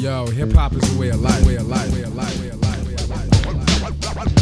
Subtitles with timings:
[0.00, 2.48] Yo, hip hop is a way of life, way of life, way of life, way
[2.48, 4.40] of life, way of life.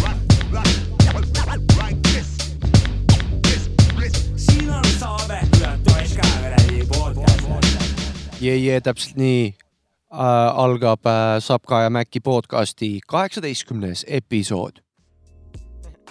[8.40, 14.78] jee, jee, täpselt nii äh, algab äh, Sapka ja Mäkki podcasti kaheksateistkümnes episood.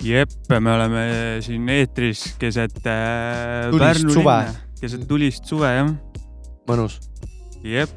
[0.01, 0.29] jep,
[0.59, 1.05] me oleme
[1.41, 4.23] siin eetris keset äh, Tulist Pärnu suve.
[4.23, 5.93] linna, keset tulist suve jah.
[6.67, 6.99] mõnus.
[7.63, 7.89] jep,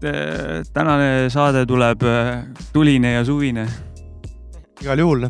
[0.00, 3.66] tänane saade tuleb äh, tuline ja suvine,
[4.82, 5.28] igal juhul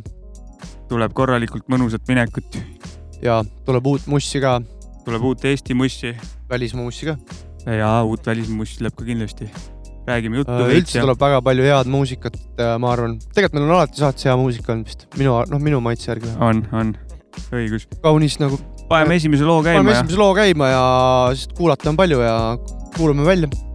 [0.88, 2.58] tuleb korralikult mõnusat minekut,
[3.24, 4.58] ja tuleb uut mussi ka,
[5.06, 6.14] tuleb uut Eesti mussi
[6.50, 7.16] välismaa mussi ka.
[7.66, 9.50] ja uut välismussi tuleb ka kindlasti.
[10.08, 12.36] räägime juttu Äh, üldse tuleb väga palju head muusikat,
[12.78, 13.18] ma arvan.
[13.34, 16.32] tegelikult meil on alati saates hea muusika olnud vist, minu, noh, minu maitse järgi.
[16.40, 16.94] on, on,
[17.52, 17.88] õigus.
[18.02, 20.84] kaunis nagu, paneme esimese loo paneme käima ja esimese loo käima ja
[21.34, 22.36] sest kuulata on palju ja
[22.96, 23.67] kuulame välja.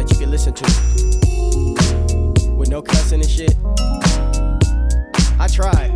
[0.00, 0.64] That you can listen to
[2.56, 3.54] with no cussing and shit.
[5.38, 5.90] I tried,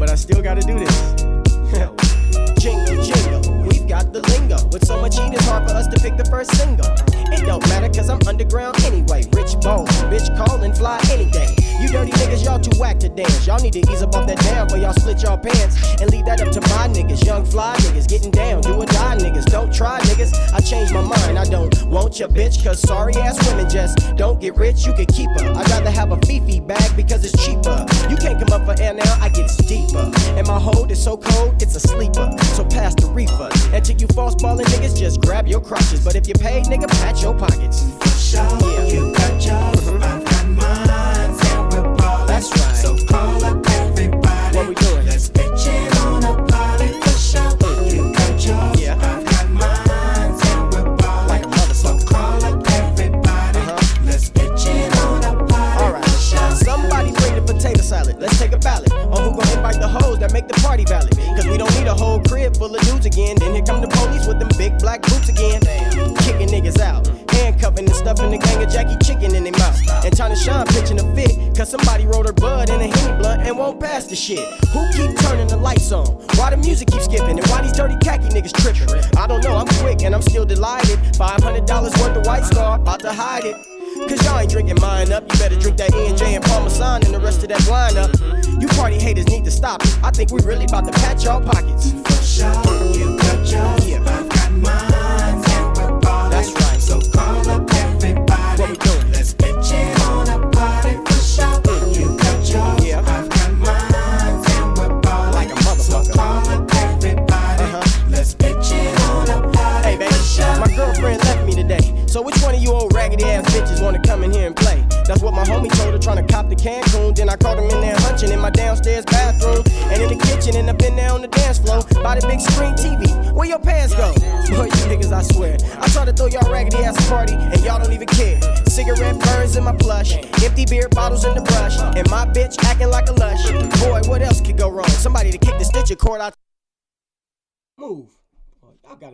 [0.00, 1.14] but I still gotta do this.
[2.58, 3.53] jingle, jingle,
[3.94, 4.58] got the lingo.
[4.72, 6.90] With so much heat, it's hard for us to pick the first single.
[7.30, 9.22] It don't matter, cause I'm underground anyway.
[9.30, 11.54] Rich bone, bitch call and fly any day.
[11.80, 13.46] You dirty niggas, y'all too whack to dance.
[13.46, 16.24] Y'all need to ease up off that down for y'all split y'all pants and leave
[16.24, 17.24] that up to my niggas.
[17.24, 19.46] Young fly niggas getting down, do or die niggas.
[19.46, 20.32] Don't try niggas.
[20.52, 21.38] I changed my mind.
[21.38, 24.86] I don't want your bitch, cause sorry ass women just don't get rich.
[24.86, 25.52] You can keep her.
[25.54, 27.86] I'd rather have a Fifi bag because it's cheaper.
[28.10, 30.10] You can't come up for air now, I get deeper.
[30.38, 32.34] And my hold is so cold, it's a sleeper.
[32.56, 33.50] So pass the reefer.
[33.72, 36.02] And to you false balling niggas, just grab your crotches.
[36.02, 38.13] But if you pay, nigga, pat your pockets.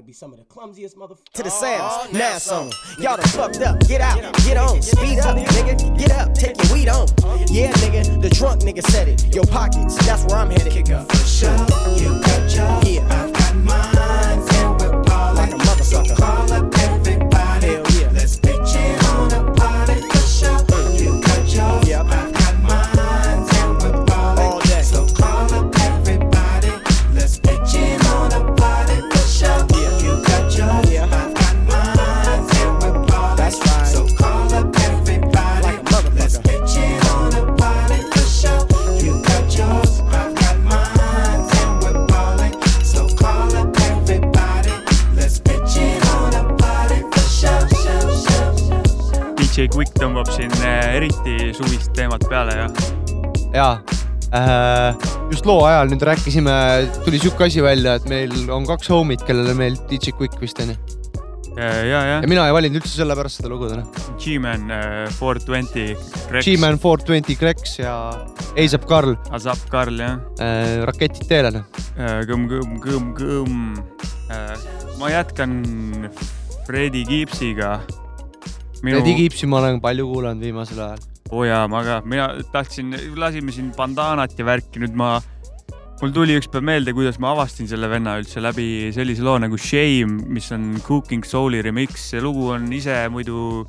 [0.01, 1.33] Oh, Y'all gotta be some of the clumsiest motherfuckers.
[1.35, 2.71] To the oh, sounds, now some.
[2.99, 3.81] Y'all done fucked up.
[3.87, 5.99] Get out, get on, speed up, nigga.
[5.99, 7.07] Get up, take your weed on.
[7.49, 9.35] Yeah, nigga, the drunk nigga said it.
[9.35, 10.73] Your pockets, that's where I'm headed.
[10.73, 11.11] Kick up.
[11.11, 11.51] For sure,
[11.99, 13.07] you got yours, Yeah.
[13.11, 14.10] I've got mine,
[55.41, 56.55] just loo ajal nüüd rääkisime,
[57.01, 60.75] tuli sihuke asi välja, et meil on kaks homid, kellele meeldib DJ Quick vist onju.
[61.57, 63.87] ja, ja, ja mina ei valinud üldse sellepärast seda lugu täna.
[64.21, 65.97] G-Man äh, 420,
[66.45, 67.95] G-Man 420 Krex ja
[68.61, 71.65] Eisep Karl Azap Karl jah äh,, Raketid teele noh.
[71.97, 73.81] äh,, kõmm, kõmm, kõmm, kõmm
[74.37, 74.67] äh,.
[75.01, 75.57] ma jätkan
[76.69, 77.79] Fredi Gibbsiga.
[78.85, 81.10] Eddie Gibsi ma olen palju kuulanud viimasel ajal.
[81.31, 85.19] Oo oh jaa, ma ka, mina tahtsin, lasime siin bandaanat ja värki, nüüd ma
[86.01, 89.59] mul tuli üks päev meelde, kuidas ma avastasin selle venna üldse läbi sellise loo nagu
[89.61, 93.67] Shame, mis on Cooking Soul'i remix, see lugu on ise muidu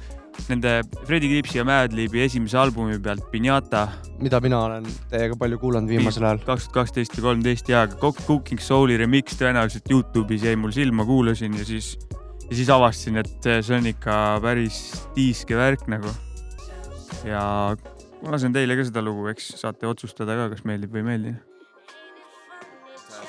[0.47, 3.89] nende Freddie Gibbsi ja Madlibi esimese albumi pealt Pinata
[4.21, 6.41] mida mina olen teiega palju kuulanud viimasel ajal.
[6.45, 11.05] kaks tuhat kaksteist või kolmteist ja Cook- Cooking Soul'i remix tõenäoliselt Youtube'is jäi mul silma,
[11.05, 11.95] kuulasin ja siis,
[12.47, 14.81] ja siis avastasin, et see on ikka päris
[15.17, 16.13] tiiske värk nagu.
[17.25, 17.75] Ja
[18.21, 21.33] ma lasen teile ka seda lugu, eks saate otsustada ka, kas meeldib või ei meeldi.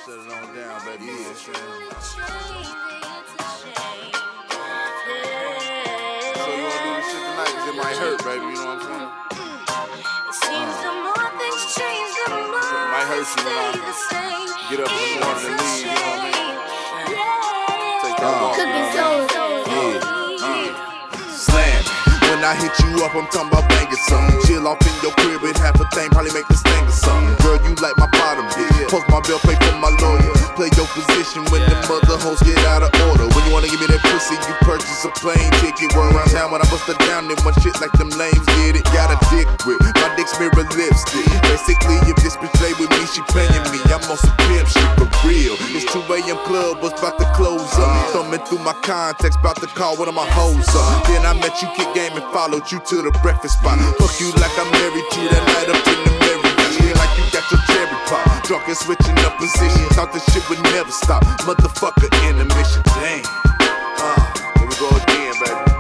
[0.03, 1.07] On down, baby.
[1.07, 1.23] Yeah.
[6.35, 7.53] So you this shit tonight?
[7.55, 8.47] Cause it might hurt, baby.
[8.47, 9.11] You know what I'm saying?
[12.93, 13.71] Might hurt you when I
[14.71, 16.57] get up in the morning and leave, you know what I mean?
[18.03, 18.55] Take that walk.
[18.57, 19.52] Cooking soul.
[22.43, 24.35] When I hit you up, I'm talking about banging something.
[24.51, 27.39] Chill off in your crib with half a thing, probably make the sting or something.
[27.39, 28.91] Girl, you like my bottom bitch.
[28.91, 30.35] Post my bill, pay for my lawyer.
[30.59, 33.31] Play your position when the mother hoes get out of order.
[33.31, 35.95] When you wanna give me that pussy, you purchase a plane ticket.
[35.95, 38.75] Run around town when I bust her down, then one shit like them lames get
[38.75, 38.83] it.
[38.91, 41.31] Got a dick grip, my dick's mirror lipstick.
[41.47, 43.79] Basically, if this bitch lay with me, she paying me.
[43.87, 45.55] I'm on some pimp shit for real.
[45.79, 46.43] It's 2 a.m.
[46.43, 48.11] club, was about to close up.
[48.11, 51.07] Thumbing through my contacts, about to call one of my hoes up.
[51.07, 53.79] Then I met you, kick game, and followed you to the breakfast spot.
[54.01, 56.97] Fuck you like I'm married to that night up in the Marriott.
[56.97, 58.25] Like you got your cherry pop.
[58.45, 59.89] Drunk and switching up positions.
[59.93, 61.23] Thought this shit would never stop.
[61.45, 62.83] Motherfucker in the mission.
[62.97, 63.23] Damn.
[64.01, 64.17] Uh,
[64.59, 65.72] here we go again, baby.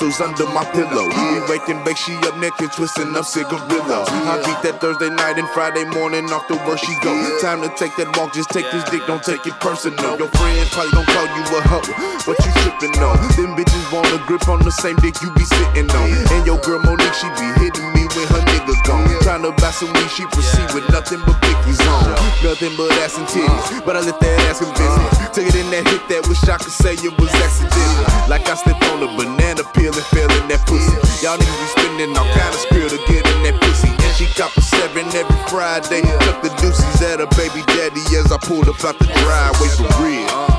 [0.00, 1.08] Under my pillow.
[1.08, 4.08] We wake and bake, she up naked, twisting up cigarillos.
[4.08, 7.12] I beat that Thursday night and Friday morning off the where she go.
[7.40, 10.16] Time to take that walk, just take this dick, don't take it personal.
[10.16, 11.86] Your friends probably gon' call you a hoe.
[12.24, 13.18] but you tripping on?
[13.36, 16.08] Them bitches want a grip on the same dick you be sitting on.
[16.32, 19.04] And your girl Monique, she be hitting me when her niggas gone.
[19.26, 22.16] Trying to buy some weed, she proceed with nothing but Vicky's on.
[22.40, 25.06] Nothing but ass and titties, but I let that ass convince me.
[25.34, 28.06] Took it in that hit that wish I could say it was accidental.
[28.30, 30.94] Like I slipped on a banana peel fell in that pussy.
[31.24, 33.90] Y'all niggas be spending all kind of skrill to get in that pussy.
[34.14, 36.02] She cop a seven every Friday.
[36.22, 39.90] Took the deuces at her baby daddy as I pulled up out the driveway for
[40.04, 40.51] real.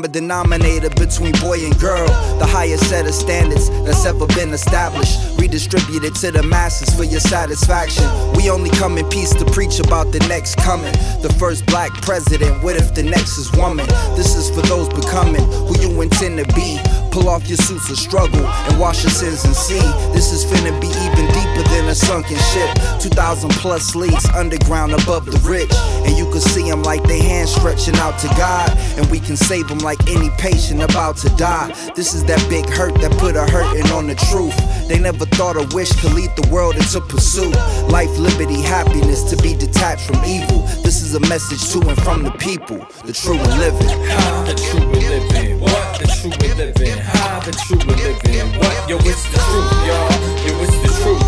[0.00, 2.06] Common denominator between boy and girl.
[2.38, 5.18] The highest set of standards that's ever been established.
[5.38, 8.04] Redistributed to the masses for your satisfaction.
[8.34, 10.92] We only come in peace to preach about the next coming.
[11.20, 13.86] The first black president, what if the next is woman?
[14.16, 16.80] This is for those becoming who you intend to be.
[17.10, 19.84] Pull off your suits of struggle and wash your sins and see.
[20.14, 22.70] This is finna be even deeper than a sunken ship.
[23.00, 25.72] 2,000 plus leagues underground above the rich.
[26.10, 28.76] And you can see them like they hands stretching out to God.
[28.98, 31.72] And we can save them like any patient about to die.
[31.94, 34.56] This is that big hurt that put a hurting on the truth.
[34.88, 37.54] They never thought a wish could lead the world into pursuit.
[37.88, 40.66] Life, liberty, happiness to be detached from evil.
[40.82, 43.86] This is a message to and from the people, the true and living.
[44.10, 48.58] How the true we living, what the true we living, how the true we living,
[48.58, 50.10] what yo it's the truth, y'all,
[50.42, 51.22] yo it's the truth,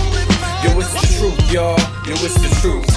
[0.67, 2.92] yo it's the truth, y'all, yo it's the truth,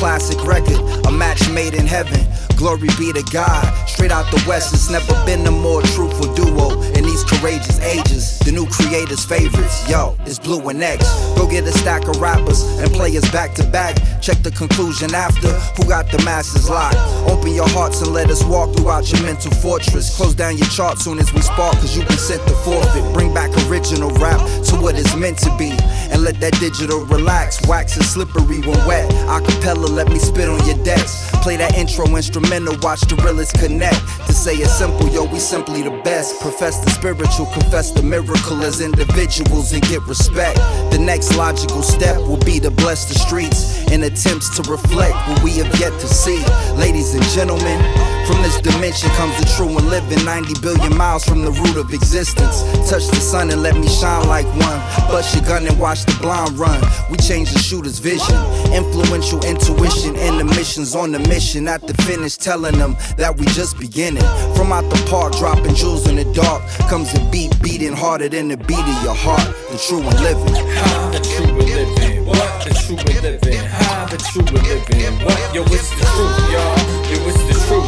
[0.00, 2.18] classic record, a match made in heaven.
[2.56, 3.64] Glory be to God.
[3.86, 8.38] Straight out the West, it's never been a more truthful duo in these courageous ages.
[8.38, 11.04] The new creators' favorites, yo, it's Blue and X.
[11.36, 13.96] Go get a stack of rappers and play us back to back.
[14.20, 15.48] Check the conclusion after.
[15.80, 16.96] Who got the masses locked?
[17.26, 20.14] Open your hearts and let us walk throughout your mental fortress.
[20.14, 23.14] Close down your chart soon as we spark, cause you've been sent to forfeit.
[23.14, 25.72] Bring back original rap to what it's meant to be.
[26.12, 27.66] And let that digital relax.
[27.66, 29.10] Wax is slippery when wet.
[29.24, 31.30] Acapella, let me spit on your decks.
[31.40, 34.00] Play that intro instrumental, watch the realest connect.
[34.26, 36.38] To say it simple, yo, we simply the best.
[36.40, 40.56] Profess the spiritual, confess the miracle as individuals and get respect.
[40.92, 45.42] The next logical step will be to bless the streets in attempts to reflect what
[45.42, 46.44] we have yet to see.
[46.76, 47.80] Ladies and gentlemen,
[48.26, 51.92] from this dimension comes the true and living 90 billion miles from the root of
[51.94, 52.62] existence.
[52.90, 54.80] Touch the sun and let me shine like one.
[55.08, 56.80] Bust your gun and watch the blind run.
[57.10, 58.36] We change the shooter's vision.
[58.72, 61.66] Influential intuition and the missions on the mission.
[61.66, 64.26] At the finish, telling them that we just beginning.
[64.54, 66.62] From out the park, dropping jewels in the dark.
[66.90, 69.48] Comes a beat beating harder than the beat of your heart.
[69.70, 70.52] The true and living.
[71.10, 72.26] The true and living?
[72.26, 73.89] What the true and living?
[74.10, 75.24] The true living?
[75.24, 75.54] What?
[75.54, 76.74] Yo, it's the truth, y'all.
[77.06, 77.86] Yo, it's the truth.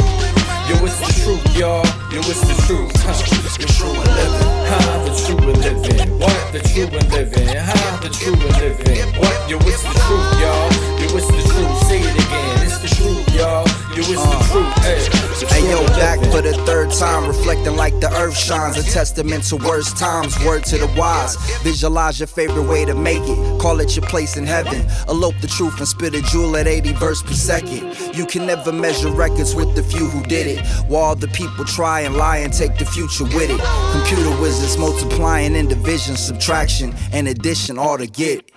[0.70, 1.82] Yo, it's the truth, y'all.
[2.14, 2.94] Yo, it's the truth.
[3.02, 3.10] Huh.
[3.58, 4.62] The true and living.
[4.70, 6.18] How the true and living?
[6.20, 7.48] What the true and living?
[7.58, 9.18] How the true and living?
[9.18, 9.50] What?
[9.50, 11.01] Yo, it's the truth, y'all.
[11.14, 11.88] It's the truth.
[11.88, 12.64] Say it again.
[12.64, 13.66] It's the truth, y'all.
[13.94, 14.72] Yo, it's the truth.
[14.76, 18.78] Uh, hey, Hey yo, back for the third time, reflecting like the earth shines.
[18.78, 21.36] A testament to worst times, word to the wise.
[21.62, 23.60] Visualize your favorite way to make it.
[23.60, 24.86] Call it your place in heaven.
[25.08, 27.94] Elope the truth and spit a jewel at 80 verse per second.
[28.16, 30.66] You can never measure records with the few who did it.
[30.88, 33.60] While the people try and lie and take the future with it.
[33.92, 38.50] Computer wizards multiplying in division, subtraction, and addition, all to get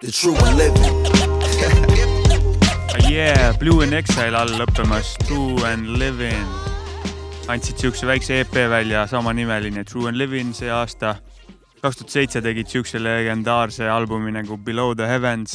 [0.00, 1.39] the true and living.
[3.10, 6.46] Yeah, Blue in Exile all lõppemas, True and Living.
[7.50, 11.16] andsid siukse väikse EP välja, samanimeline True and Living see aasta.
[11.82, 15.54] kaks tuhat seitse tegid siukse legendaarse albumi nagu Below the Heavens.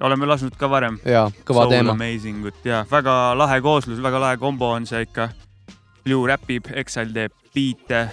[0.00, 0.96] oleme lasknud ka varem.
[1.04, 1.92] jaa, kõva Soul teema.
[1.92, 5.28] Amazing ut ja väga lahe kooslus, väga lahe kombo on see ikka.
[6.04, 8.06] Blue räpib, Exile teeb biite.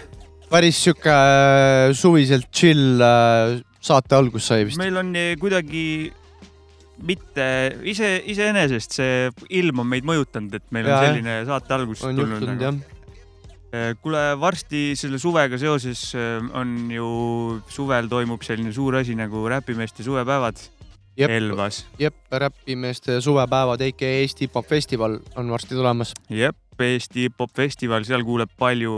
[0.50, 4.78] päris sihuke äh, suviselt chill äh, saate algus sai vist.
[4.78, 6.12] meil on eh, kuidagi
[7.02, 7.46] mitte
[7.90, 12.62] ise, iseenesest see ilm on meid mõjutanud, et meil Jaa, on selline saate algus tulnud
[12.62, 12.78] jah.
[14.04, 17.10] kuule, varsti selle suvega seoses eh, on ju
[17.74, 20.62] suvel toimub selline suur asi nagu räpimeeste suvepäevad
[21.18, 21.86] jep, Elvas.
[22.00, 26.14] jep, räpimeeste suvepäevad, AK Eesti hip-hop festival on varsti tulemas.
[26.30, 28.94] jep, Eesti hip-hop festival, seal kuuleb palju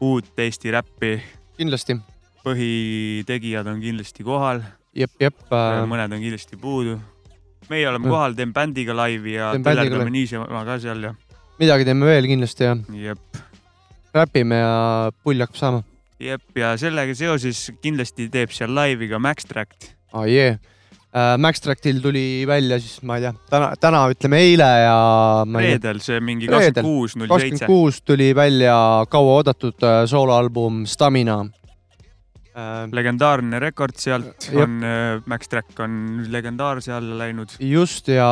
[0.00, 1.22] uut Eesti räppi.
[1.56, 1.96] kindlasti,
[2.44, 4.62] põhitegijad on kindlasti kohal,
[4.94, 5.82] jep, jep äh,.
[5.86, 6.98] mõned on kindlasti puudu.
[7.70, 8.10] meie oleme Mm.
[8.10, 10.10] kohal, teen bändiga laivi ja laivi.
[10.10, 11.14] niisama ka seal ja,
[11.58, 12.76] midagi teeme veel kindlasti ja
[13.10, 13.40] jep
[14.14, 15.82] räpime ja pull hakkab saama.
[16.20, 19.94] jep, ja sellega seoses kindlasti teeb seal laivi ka Max Tract.
[20.12, 20.58] aa jee.
[21.42, 24.98] Max Tractil tuli välja siis, ma ei tea, täna, täna ütleme eile ja
[25.56, 27.66] reedel see mingi kakskümmend kuus, null kakskümmend seitse.
[27.66, 28.76] kuus tuli välja
[29.10, 31.59] kauaoodatud äh, sooloalbum Stamina äh,.
[32.92, 34.62] Legendaarne rekord sealt Jep.
[34.64, 34.76] on,
[35.30, 35.94] Max Track on
[36.32, 37.56] legendaarse alla läinud.
[37.60, 38.28] just ja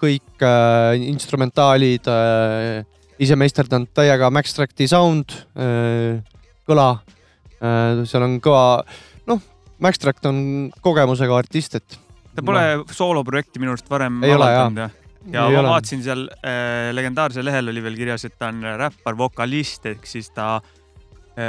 [0.00, 2.84] kõik äh, instrumentaalid äh,
[3.22, 6.20] ise meisterdanud täiega Max Tracti sound äh,,
[6.68, 6.88] kõla
[7.60, 8.82] äh,, seal on kõva,
[9.30, 9.40] noh,
[9.84, 10.42] Max Tract on
[10.84, 11.98] kogemusega artist, et
[12.34, 15.00] ta pole sooloprojekti minu arust varem avaldanud jah?
[15.24, 15.68] ja ei ma ole.
[15.76, 20.32] vaatasin seal äh, legendaarsel lehel oli veel kirjas, et ta on räppar, vokalist ehk siis
[20.34, 20.80] ta äh,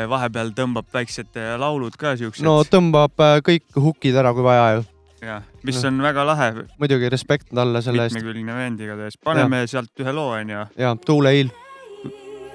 [0.10, 4.65] vahepeal tõmbab väiksed äh, laulud ka siuksed no tõmbab äh, kõik hukid ära, kui vaja
[4.77, 4.86] ju.
[5.25, 5.88] ja mis no.
[5.92, 6.50] on väga lahe,
[6.82, 9.18] muidugi respekt talle selle eest mitmekülgne vend igatahes.
[9.22, 9.68] paneme ja.
[9.75, 11.50] sealt ühe loo onju, ja Tuuleiil,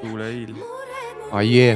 [0.01, 0.55] Tuule Hiil.
[1.47, 1.75] jee,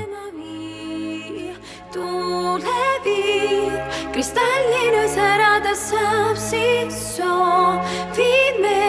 [1.93, 3.79] tuulepiir
[4.13, 8.85] kristalline särada saab siis soovib me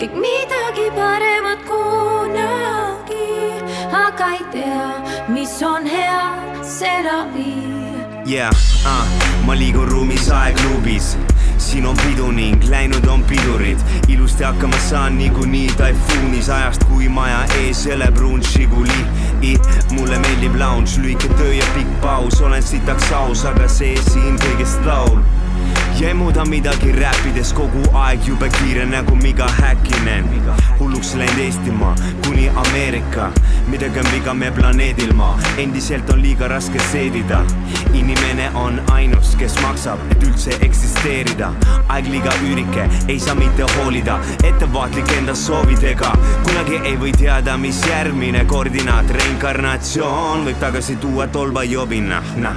[0.00, 3.26] kõik midagi paremat kunagi,
[3.92, 5.09] aga ei tea,
[5.40, 6.22] mis on hea,
[6.62, 8.28] seda viib.
[8.28, 8.52] Yeah,
[8.84, 9.06] uh,
[9.46, 11.14] ma liigun ruumis aegluubis
[11.64, 13.80] siin on pidu ning läinud on pidurid.
[14.08, 16.50] Ilusti hakkama saan niikuinii taifuunis.
[16.50, 19.00] Ajast, kui maja ees eleb pruun Žiguli
[19.96, 24.84] mulle meeldib lounge, lühike töö ja pikk paus, olen sitaks aus, aga see siin kõigest
[24.84, 25.22] laul
[25.98, 30.24] jemuda midagi räppides kogu aeg jube kiire nagu Miga Häkkinen.
[30.78, 31.94] Hulluks läinud Eestimaa
[32.26, 33.32] kuni Ameerika.
[33.68, 37.42] Midagi on viga meie planeedil maa endiselt on liiga raske seedida.
[37.94, 41.52] Inimene on ainus kes maksab et üldse eksisteerida.
[41.88, 46.12] Aeg liiga üürike ei saa mitte hoolida ettevaatlik enda soovidega.
[46.46, 49.10] Kunagi ei või teada mis järgmine koordinaat.
[49.10, 52.56] Reinkarnatsioon võib tagasi tuua tolba jobina nah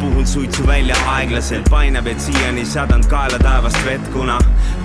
[0.00, 4.38] puhun suitsu välja aeglaselt, painab, et siiani sadanud kaela taevast vett, kuna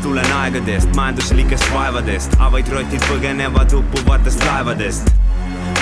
[0.04, 5.10] tulen aegadest, majanduslikest vaevadest, avaid rotid põgenevad uppuvatest laevadest.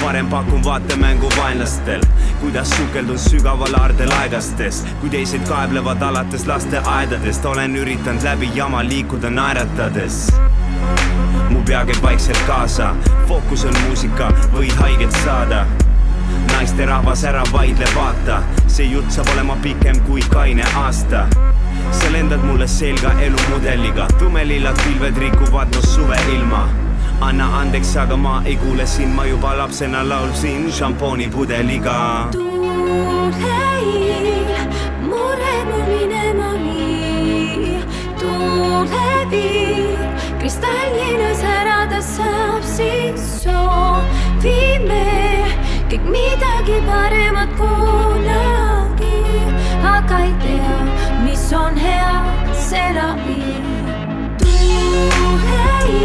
[0.02, 2.02] Varem pakun vaatemängu vaenlastel,
[2.42, 9.30] kuidas sukeldun sügaval aardel aegastes, kui teised kaeblevad alates lasteaedadest, olen üritanud läbi jama liikuda
[9.30, 10.24] naeratades.
[11.50, 12.96] Mu pea käib vaikselt kaasa,
[13.28, 15.66] fookus on muusika, võid haiget saada
[16.52, 21.28] naisterahvas ära vaidle, vaata, see jutt saab olema pikem kui kaine aasta.
[21.92, 26.68] Sa lendad mulle selga elumudeliga, tumelillad pilved rikuvad mu suveilma
[27.22, 32.28] anna andeks, aga ma ei kuule sind, ma juba lapsena laulsin šampoonipudeliga.
[32.32, 34.18] tuuleil
[35.10, 37.84] mure mul minema vii,
[38.20, 40.00] tuuleviir
[40.40, 45.06] kristalline särada saab siis soovime
[45.90, 49.18] kõik midagi paremat kunagi,
[49.82, 50.76] aga ei tea,
[51.26, 52.14] mis on hea,
[52.54, 53.66] seda viib.
[54.38, 56.00] tuuleil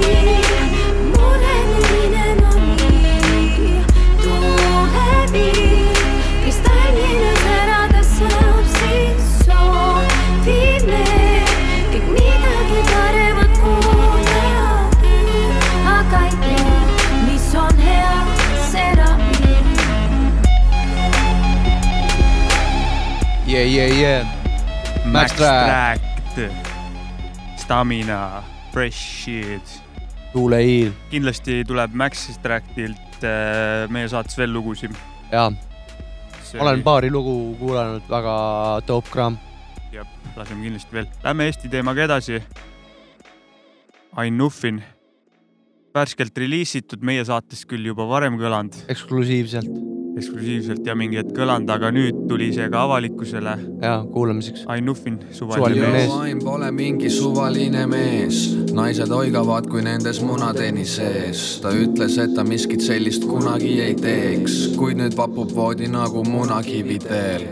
[23.64, 25.04] yeah, yeah, yeah.
[25.06, 26.00] Max Track.
[27.56, 28.42] Stamina,
[28.73, 29.80] Fresh Shit.
[30.33, 30.92] tuuleiil.
[31.11, 34.92] kindlasti tuleb Max Trackilt äh, meie saates veel lugusid.
[35.31, 35.53] jaa,
[36.61, 38.35] olen paari lugu kuulanud, väga
[38.88, 39.38] dope kraam.
[39.94, 41.09] jah, laseme kindlasti veel.
[41.24, 42.42] Lähme Eesti teemaga edasi.
[44.20, 44.83] Ain Nuffin,
[45.94, 48.85] värskelt reliisitud, meie saates küll juba varem kõlanud.
[48.92, 49.93] eksklusiivselt.
[50.16, 53.55] Eksklusiivselt ja mingi hetk kõlanud, aga nüüd tuli see ka avalikkusele.
[53.83, 54.64] ja kuulamiseks.
[54.70, 56.12] Ain Nuffin, suvaline mees.
[56.20, 61.44] Ain pole mingi suvaline mees, naised oigavad, kui nendes munatenni sees.
[61.62, 66.98] ta ütles, et ta miskit sellist kunagi ei teeks, kuid nüüd vapub voodi nagu munakivi
[66.98, 67.46] teel.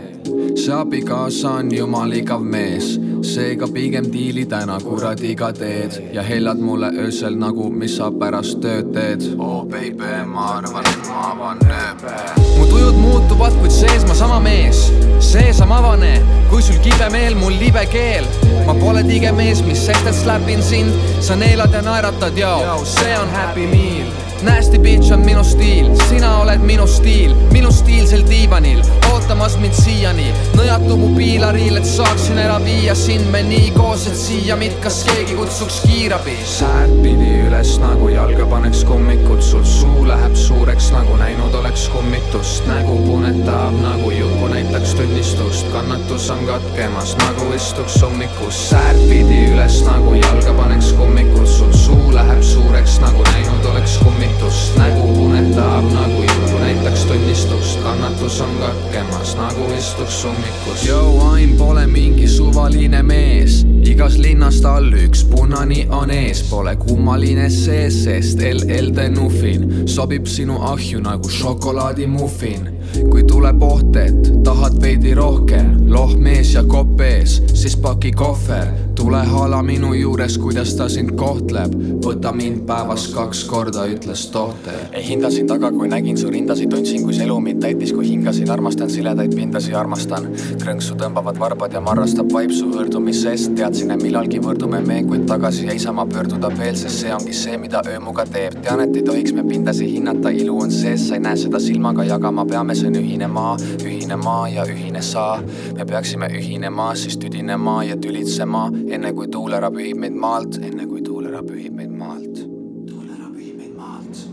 [0.55, 6.89] see abikaasa on jumal igav mees, seega pigem diili täna kuradiga teed ja hellad mulle
[7.05, 9.23] öösel nagu, mis sa pärast tööd teed.
[9.37, 12.15] oh baby, ma arvan, et ma avan nööbe.
[12.57, 14.89] mu tujud muutuvad, kuid sees ma sama mees,
[15.23, 16.17] sees ma avane,
[16.51, 18.27] kui sul kibe meel, mul libe keel.
[18.67, 20.91] ma pole tige mees, mis sest, et släpin sind,
[21.23, 24.11] sa neelad ja naeratad, joo, see on happy meal.
[24.43, 28.83] Nasty bitch on minu stiil, sina oled minu stiil, minu stiilsel diivanil,
[29.23, 30.25] ootamas mind siiani.
[30.57, 34.97] nõjatu mu piilariil, et saaksin ära viia sind me nii koos, et siia mind kas
[35.07, 36.35] keegi kutsuks kiirabi.
[36.43, 42.67] säärt pidi üles nagu jalga paneks kummikud, sul suu läheb suureks nagu näinud oleks kummitust.
[42.67, 48.59] nägu punetab nagu jupu näitaks tunnistust, kannatus on katkemas nagu istuks ummikus.
[48.69, 54.75] säärt pidi üles nagu jalga paneks kummikud, sul suu läheb suureks nagu näinud oleks kummitust
[54.77, 60.83] nägu punetab nagu jutu näitaks tunnistust, kannatus on katkemas nagu istuks ummikus.
[60.87, 67.49] Joe Ain pole mingi suvaline mees, igas linnas tal üks punani on ees, pole kummaline
[67.53, 72.72] sees, sest LL Denufin sobib sinu ahju nagu šokolaadimuffin.
[73.09, 79.19] Kui tuleb oht, et tahad veidi rohkem, lohmees ja kopp ees, siis paki kohver, tule
[79.27, 81.73] hala minu juures, kuidas ta sind kohtleb,
[82.05, 84.77] võta mind päevas kaks korda, ütles tohter.
[84.91, 88.51] ei hindasin taga, kui nägin su rindasid, tundsin, kui see elu mind täitis, kui hingasin,
[88.53, 90.29] armastan siledaid pindasi, armastan.
[90.61, 95.67] krõnksu tõmbavad varbad ja marrastab vaip su võõrdumisest, teadsin, et millalgi võrdume me, kuid tagasi
[95.73, 98.59] ei saa ma pöörduda veel, sest see ongi see, mida öö muga teeb.
[98.63, 102.05] tean, et ei tohiks me pindasi hinnata, ilu on sees, sa ei näe seda silmaga
[102.07, 105.41] jagama, peame, me, see on ühine maa, ühine maa ja ühine saa.
[105.77, 110.87] me peaksime ühinema, siis tüdinema ja tülitsema, enne kui tuul ära pühib meid maalt, enne
[110.89, 112.41] kui tuul ära pühib meid maalt.
[112.89, 114.25] tuul ära pühib meid maalt.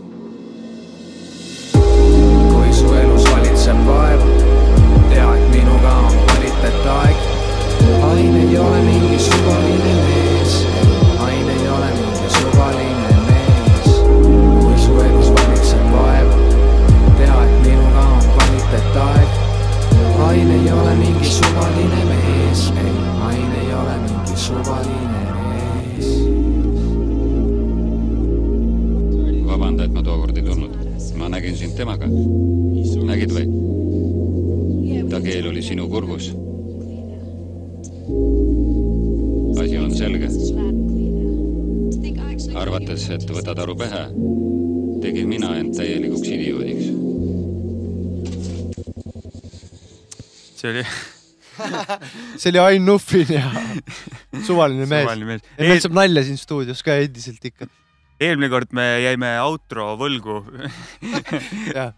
[1.75, 4.27] kui su elus valitseb vaev,
[5.13, 7.23] tea, et minuga on kvaliteetaeg.
[8.09, 10.30] ained ei ole mingi suvaline tee.
[20.51, 26.07] Ain ei ole mingi suvaline mees, ei, Ain ei ole mingi suvaline mees.
[29.45, 30.75] vabanda, et ma tookord ei tulnud.
[31.15, 32.09] ma nägin sind temaga.
[33.07, 33.45] nägid või?
[35.09, 36.33] ta keel oli sinu kurgus.
[39.61, 40.27] asi on selge.
[42.59, 44.03] arvates, et võtad aru pähe,
[44.99, 47.10] tegin mina end täielikuks idioodiks
[50.61, 50.85] see oli
[52.39, 53.43] see oli Ain Nuffin ja
[54.45, 55.45] suvaline mees Suvaline mees..
[55.57, 57.67] ja meil saab nalja siin stuudios ka endiselt ikka.
[58.21, 60.41] eelmine kord me jäime outro võlgu.
[61.75, 61.89] Ja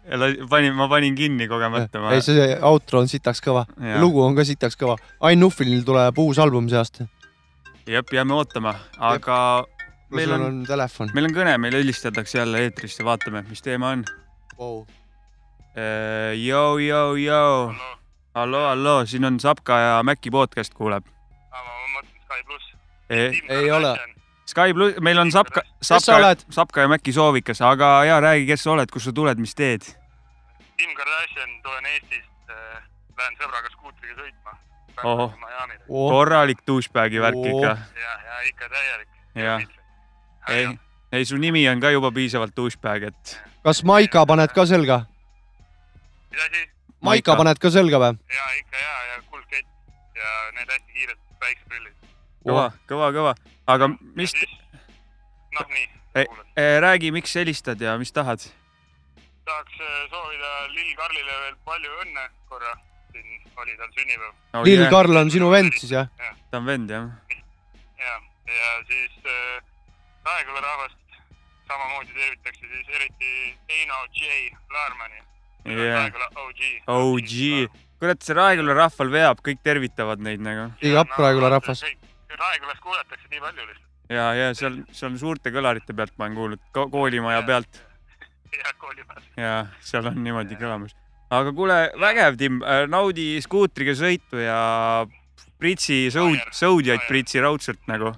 [0.50, 2.02] panin, ma panin kinni kogemata.
[2.14, 3.66] ei, see outro on sitaks kõva
[4.00, 4.96] lugu on ka sitaks kõva.
[5.28, 7.08] Ain Nuffinil tuleb uus album see aasta.
[7.86, 8.74] jep, jääme ootama,
[9.12, 9.38] aga
[10.14, 11.10] meil sul on, on telefon.
[11.14, 14.06] meil on kõne, meil helistatakse jälle eetrisse, vaatame, mis teema on
[14.58, 14.84] wow..
[16.38, 17.74] Joo, joo, joo.
[18.34, 21.04] hallo, hallo, siin on Sapka ja Maci podcast kuuleb.
[23.10, 23.98] ei, ei ole.
[24.46, 28.46] Sky pluss, meil on Sapka, sa Sapka oled?, Sapka ja Maci soovikas, aga ja räägi,
[28.46, 29.86] kes sa oled, kust sa tuled, mis teed?
[30.76, 32.52] Kim Kardashian, tulen Eestist,
[33.18, 34.58] lähen sõbraga skuutriga sõitma.
[35.04, 35.32] Oh.
[35.88, 37.48] korralik douchebag'i värk Oo.
[37.50, 37.72] ikka.
[37.98, 39.08] ja, ja ikka täielik.
[39.34, 39.64] jah,
[40.48, 40.68] ei,
[41.12, 43.34] ei su nimi on ka juba piisavalt douchebag, et
[43.66, 45.00] kas Maika paned ka selga?
[46.30, 46.73] mis asi?
[47.04, 48.18] Maika paned ka selga või?
[48.34, 49.66] ja ikka ja, ja kuldkett
[50.18, 52.10] ja need hästi kiired päikseprillid.
[52.48, 53.36] kõva, kõva, kõva,
[53.76, 54.34] aga mis,
[55.54, 55.88] noh, nii,
[56.88, 58.44] räägi, miks helistad ja mis tahad?
[59.44, 62.72] tahaks äh, soovida Lill Karlile veel palju õnne korra,
[63.12, 63.26] siin
[63.60, 64.64] oli tal sünnipäev.
[64.68, 66.08] Lill Karl on sinu vend siis jah?
[66.50, 67.10] ta on vend jah?
[68.00, 68.14] ja,
[68.48, 69.60] ja siis äh,
[70.24, 71.20] Raeküla rahvast
[71.68, 73.32] samamoodi tervitakse siis eriti
[73.68, 74.32] Heino J
[74.72, 75.20] Laarmani.
[75.64, 76.60] Raeküla OG.
[76.92, 77.34] OG,
[78.02, 80.68] kurat, see Raeküla rahval veab, kõik tervitavad neid nagu.
[80.82, 81.84] Big up Raeküla rahvas.
[82.34, 83.90] Raekülas kuulatakse nii palju lihtsalt.
[84.12, 86.64] ja, ja seal, seal suurte kõlarite pealt ma olen kuulnud,
[86.96, 87.80] koolimaja pealt
[88.58, 89.28] ja koolimajas.
[89.36, 90.94] ja seal on niimoodi kõlamus.
[91.30, 94.58] aga kuule, vägev, Tim, naudi skuutriga sõitu ja
[95.58, 98.12] pritsi sõud, sõudjaid pritsi raudselt nagu.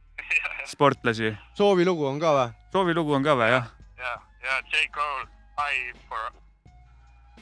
[0.72, 1.34] sportlasi.
[1.58, 2.48] soovilugu on ka või?
[2.72, 3.72] soovilugu on ka või, jah?
[3.98, 4.14] ja,
[4.46, 5.26] ja J Cole
[5.58, 6.30] High for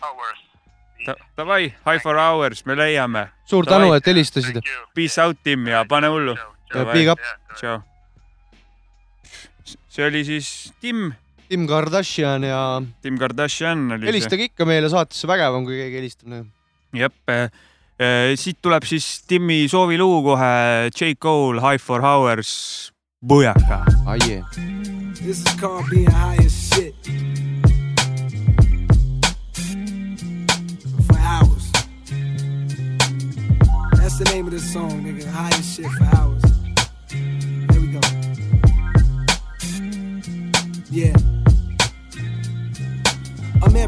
[0.02, 0.38] Hours.
[1.38, 3.28] Davai, high for hours, me leiame.
[3.48, 4.58] suur tänu, et helistasid.
[4.94, 6.34] Peace out, Tim ja pane hullu.
[6.92, 7.22] big up.
[7.56, 7.80] tšau.
[9.88, 11.12] see oli siis Tim.
[11.48, 12.82] Tim Kardashian ja.
[13.02, 16.28] Tim Kardashian oli helistage ikka meile saatesse, vägev on, kui keegi helistab.
[16.28, 16.46] nagu.
[16.92, 17.14] jep,
[18.37, 22.92] siit tuleb siis Timmi soovilugu kohe J Cole High for hours,
[23.24, 23.84] Bujaka.
[24.06, 24.42] Aie.
[25.22, 26.94] This is called being high as shit.
[34.08, 35.26] That's the name of this song, nigga.
[35.26, 36.42] High as shit for hours.
[37.10, 38.00] Here we go.
[40.90, 41.38] Yeah.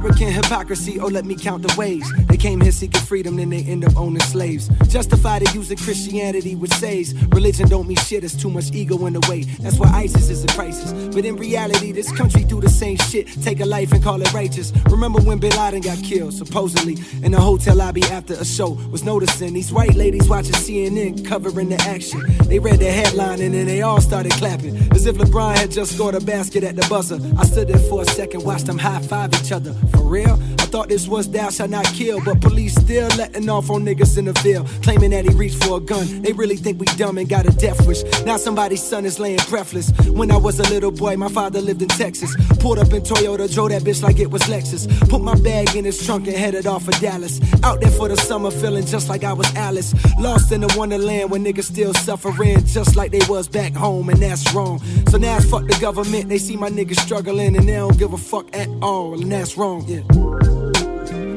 [0.00, 2.10] American hypocrisy, oh let me count the ways.
[2.26, 4.68] They came here seeking freedom, then they end up owning slaves.
[4.88, 9.12] Justified it using Christianity which says Religion don't mean shit, there's too much ego in
[9.12, 9.42] the way.
[9.60, 11.14] That's why ISIS is a crisis.
[11.14, 13.28] But in reality, this country do the same shit.
[13.42, 14.72] Take a life and call it righteous.
[14.86, 18.70] Remember when Bin Laden got killed, supposedly In a hotel lobby after a show.
[18.90, 22.22] Was noticing these white ladies watching CNN covering the action.
[22.46, 24.76] They read the headline and then they all started clapping.
[24.92, 27.18] As if LeBron had just scored a basket at the buzzer.
[27.38, 30.38] I stood there for a second, watched them high-five each other For real?
[30.58, 34.16] I thought this was thou shalt not kill But police still letting off on niggas
[34.18, 36.22] in the Ville Claiming that he reached for a gun.
[36.22, 38.02] They really think we dumb and got a death wish.
[38.24, 39.90] Now somebody's son is laying breathless.
[40.08, 42.34] When I was a little boy, my father lived in Texas.
[42.58, 44.86] Pulled up in Toyota, drove that bitch like it was Lexus.
[45.08, 47.40] Put my bag in his trunk and headed off for Dallas.
[47.62, 49.94] Out there for the summer feeling just like I was Alice.
[50.18, 54.20] Lost in the wonderland where niggas still suffering Just like they was back home and
[54.20, 54.78] that's wrong.
[55.08, 58.12] So now it's fuck the government, they see my niggas struggling And they don't give
[58.12, 60.02] a fuck at all and that's wrong, yeah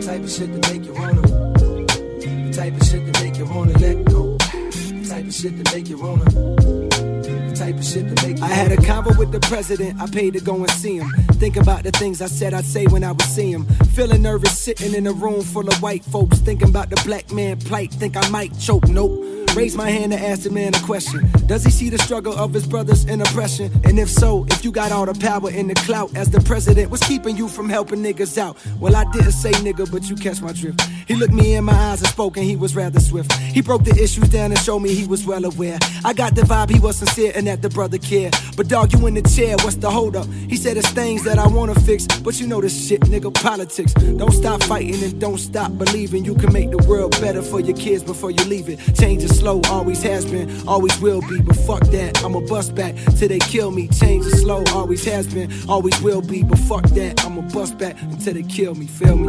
[0.02, 3.78] Type of shit to make you wanna The Type of shit to make you wanna
[3.78, 7.04] let go Type of shit to make you wanna
[7.54, 10.42] type of shit to make I had a convo with the president, I paid to
[10.42, 11.10] go and see him.
[11.34, 13.66] Think about the things I said I'd say when I would see him.
[13.96, 16.40] Feeling nervous sitting in a room full of white folks.
[16.40, 18.88] Thinking about the black man plight, think I might choke.
[18.88, 19.43] Nope.
[19.56, 21.30] Raise my hand to ask the man a question.
[21.46, 23.72] Does he see the struggle of his brothers in oppression?
[23.84, 26.90] And if so, if you got all the power and the clout as the president,
[26.90, 28.58] what's keeping you from helping niggas out?
[28.80, 30.82] Well, I didn't say nigga, but you catch my drift.
[31.08, 33.32] He looked me in my eyes and spoke, and he was rather swift.
[33.34, 35.78] He broke the issues down and showed me he was well aware.
[36.04, 38.36] I got the vibe he was sincere and that the brother cared.
[38.58, 40.26] But dog, you in the chair, what's the hold up?
[40.50, 43.94] He said it's things that I wanna fix, but you know this shit, nigga, politics.
[43.94, 47.78] Don't stop fighting and don't stop believing you can make the world better for your
[47.78, 48.80] kids before you leave it.
[48.96, 51.42] Change is slow, always has been, always will be.
[51.42, 53.90] But fuck that, I'ma bust back till they kill me.
[53.90, 56.44] Change is slow, always has been, always will be.
[56.44, 58.88] But fuck that, I'ma bust back until they kill me.
[58.88, 59.28] Feel me?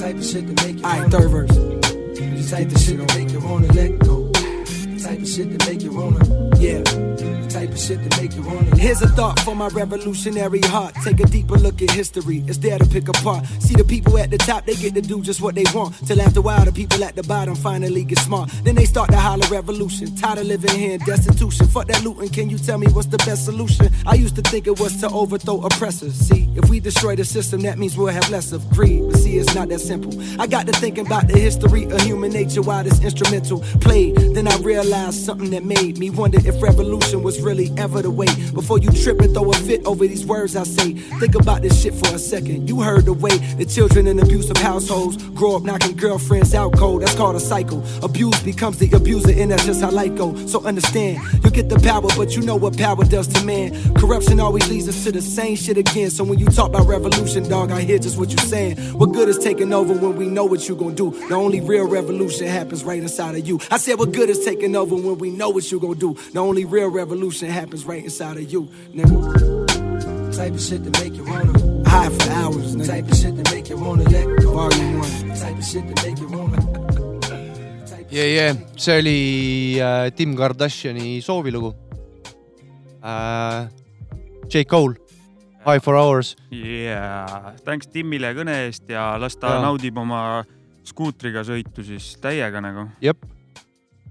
[0.00, 0.84] Type of shit to make you.
[0.84, 1.54] Alright, third verse.
[1.54, 4.28] The type of shit to make you wanna let go.
[4.32, 6.22] The type of shit to make you wanna,
[6.58, 7.25] yeah.
[7.56, 8.42] Type of shit to make you.
[8.76, 10.94] Here's a thought for my revolutionary heart.
[11.02, 12.44] Take a deeper look at history.
[12.46, 13.46] It's there to pick apart.
[13.60, 15.94] See the people at the top, they get to do just what they want.
[16.06, 18.50] Till after a while, the people at the bottom finally get smart.
[18.62, 20.14] Then they start to holler revolution.
[20.16, 21.66] Tired of living here in destitution.
[21.68, 22.28] Fuck that looting.
[22.28, 23.88] Can you tell me what's the best solution?
[24.04, 26.12] I used to think it was to overthrow oppressors.
[26.12, 29.02] See, if we destroy the system, that means we'll have less of greed.
[29.10, 30.12] But see, it's not that simple.
[30.38, 34.14] I got to thinking about the history of human nature while this instrumental played.
[34.34, 38.26] Then I realized something that made me wonder if revolution was really ever the way.
[38.52, 41.80] Before you trip and throw a fit over these words I say, think about this
[41.80, 42.68] shit for a second.
[42.68, 47.02] You heard the way the children in abusive households grow up knocking girlfriends out cold.
[47.02, 47.84] That's called a cycle.
[48.02, 50.50] Abuse becomes the abuser, and that's just how life goes.
[50.50, 53.94] So understand, you get the power, but you know what power does to man.
[53.94, 56.10] Corruption always leads us to the same shit again.
[56.10, 58.76] So when you talk about revolution, dog, I hear just what you're saying.
[58.98, 61.10] What good is taking over when we know what you're gonna do?
[61.28, 63.60] The only real revolution happens right inside of you.
[63.70, 66.14] I said, what good is taking over when we know what you're gonna do?
[66.32, 70.36] The only real revolution happens right inside of you, nigga.
[70.36, 71.52] Type of shit to make you wanna
[71.88, 72.86] high for hours, nigga.
[72.86, 74.52] Type of shit to make you wanna let go.
[74.52, 75.36] Volume one.
[75.36, 76.60] Type of shit to make you wanna.
[78.10, 78.54] yeah, yeah.
[78.76, 81.74] see oli äh, Tim Kardashini soovilugu
[83.02, 83.68] äh,.
[84.48, 84.94] J Cole,
[85.66, 86.36] High for hours.
[86.50, 87.56] yeah..
[87.64, 89.62] thanks Timmile kõne eest ja las ta Jaa.
[89.64, 90.44] naudib oma
[90.86, 92.86] skuutriga sõitu siis täiega nagu.
[93.02, 93.18] jep.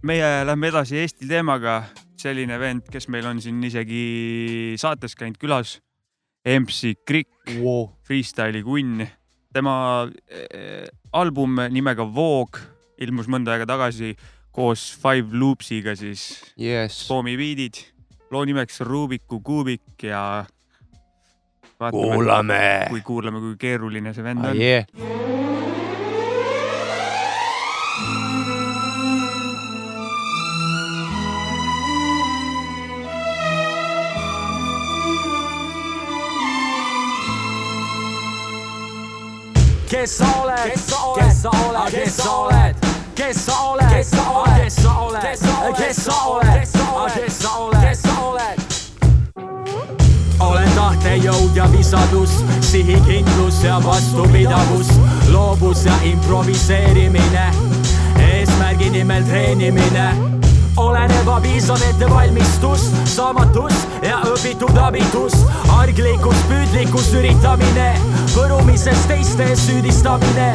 [0.03, 1.83] meie lähme edasi Eesti teemaga.
[2.25, 5.79] Selline vend, kes meil on siin isegi saates käinud külas.
[6.45, 9.05] MC Krikk wow., freestyle'i kunn.
[9.55, 10.85] tema äh,
[11.15, 12.59] album nimega Voog
[13.01, 14.11] ilmus mõnda aega tagasi
[14.55, 16.27] koos Five Loopsiga siis
[16.59, 17.05] yes..
[17.05, 17.79] Spoomi beat'id,
[18.31, 20.45] loo nimeks Rubiku kuubik ja.
[21.75, 22.88] Kuulame.
[22.89, 25.54] kui kuulame, kui keeruline see vend Ah, on yeah.
[40.05, 42.75] Kes sa oled, kes sa oled, kes sa oled,
[43.15, 46.45] kes sa oled, kes sa oled, kes sa oled, kes sa oled, kes sa oled,
[46.53, 48.57] kes sa oled, kes sa oled, kes sa oled.
[50.45, 54.93] olen tahtejõud ja visadus, sihikindlus ja vastupidavus,
[55.33, 57.49] loovus ja improviseerimine,
[58.29, 60.35] eesmärgi nimel treenimine
[60.77, 65.33] olen ebapiisav ettevalmistus, saamatus ja õpitud abitus,
[65.77, 67.93] arglikkus, püüdlikkus, üritamine,
[68.35, 70.51] põrumises teiste süüdistamine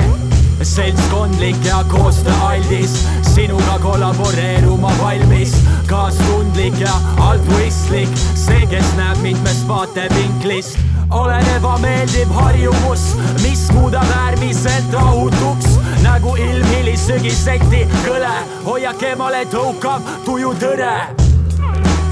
[0.63, 5.55] seltskondlik ja koostööaldis, sinuga kollaboreeruma valmis,
[5.89, 10.79] kaastundlik ja altruistlik, see, kes näeb mitmest vaatevinklist.
[11.11, 20.55] olen ebameeldiv harjumus, mis muudab äärmiselt rahutuks, nagu ilm hilissügiseti kõle, hoiak emale tõukab tuju
[20.61, 20.97] tõre.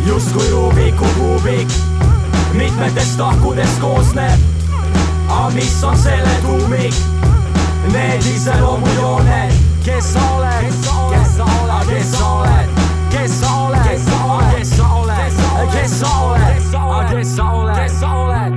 [0.07, 1.69] justkui Rubiku kuubik,
[2.53, 4.58] mitmetest tahkudest koosneb,
[5.29, 6.95] aga mis on selle tuumik?
[7.93, 9.53] Need iseloomujooned,
[9.85, 12.69] kes sa oled, kes sa oled, kes sa oled,
[13.11, 16.59] kes sa oled, kes sa oled, kes sa oled, kes sa oled,
[17.13, 18.55] kes sa oled, kes sa oled.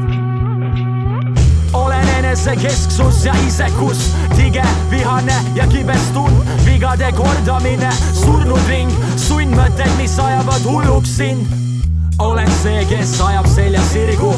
[1.74, 10.68] olen enesekesksus ja isekus, tige, vihane ja kibestun, vigade kordamine, surnud ring, sundmõtted, mis ajavad
[10.68, 11.71] hulluks sind
[12.19, 14.32] olen see, kes ajab selja sirgu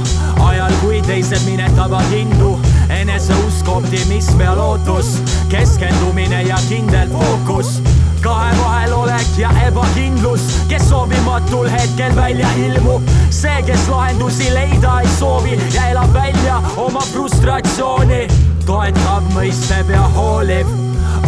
[0.43, 2.59] ajal, kui teised minetavad hindu.
[2.89, 5.17] eneseusk, optimism ja lootus,
[5.49, 7.81] keskendumine ja kindel fookus.
[8.21, 13.01] kahe vahel olek ja ebakindlus, kes soovimatul hetkel välja ilmub.
[13.29, 18.27] see, kes lahendusi leida ei soovi ja elab välja oma frustratsiooni.
[18.65, 20.67] toetav, mõistab ja hooliv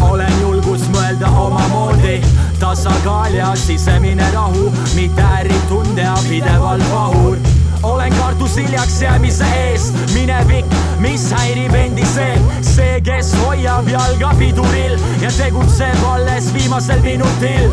[0.01, 2.19] olen julgus mõelda omamoodi,
[2.59, 7.37] tasakaal ja sisemine rahu, mitte ärritunde ja pidevalt vahur.
[7.83, 10.65] olen kartus hiljaks jäämise ees, minevik,
[10.99, 17.71] mis häirib endiseid, see, kes hoiab jalga piduril ja tegutseb alles viimasel minutil.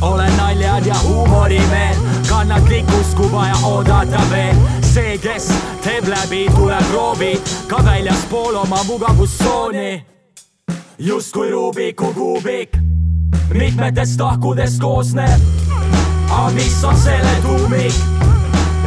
[0.00, 1.96] Olen naljad ja huumorimeel,
[2.28, 5.50] kannatlikkust, kui vaja oodata veel, see, kes
[5.82, 10.04] teeb läbi, tuleb proovib ka väljaspool oma mugavustsooni.
[10.98, 12.78] Justkui Rubiku kuubik,
[13.54, 15.40] mitmetest tahkudest koosneb.
[16.30, 17.94] aga mis on selle tuumik?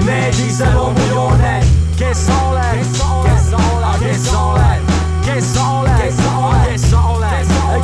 [0.06, 1.66] Need iseloomujooned,
[1.98, 4.82] kes sa oled, kes sa oled, kes sa oled,
[5.26, 6.70] kes sa oled, kes sa oled,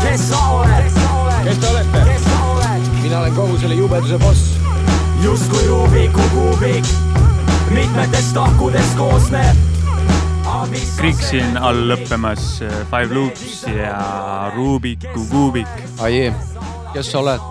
[0.01, 2.17] kes sa oled, kes te olete?
[3.01, 4.39] mina olen kogu selle jubeduse boss.
[5.23, 6.85] justkui Rubiku kuubik
[7.71, 9.76] mitmetest tahkudest koosneb
[10.97, 15.69] Krik siin all lõppemas äh, Five Loops ja Rubiku kuubik.
[16.01, 16.31] ai,
[16.93, 17.43] kes sa oled?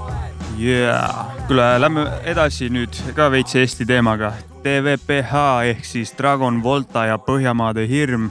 [0.59, 4.33] jaa, kuule, lähme edasi nüüd ka veits Eesti teemaga.
[4.65, 8.31] TVPH ehk siis Dragon Volta ja Põhjamaade hirm.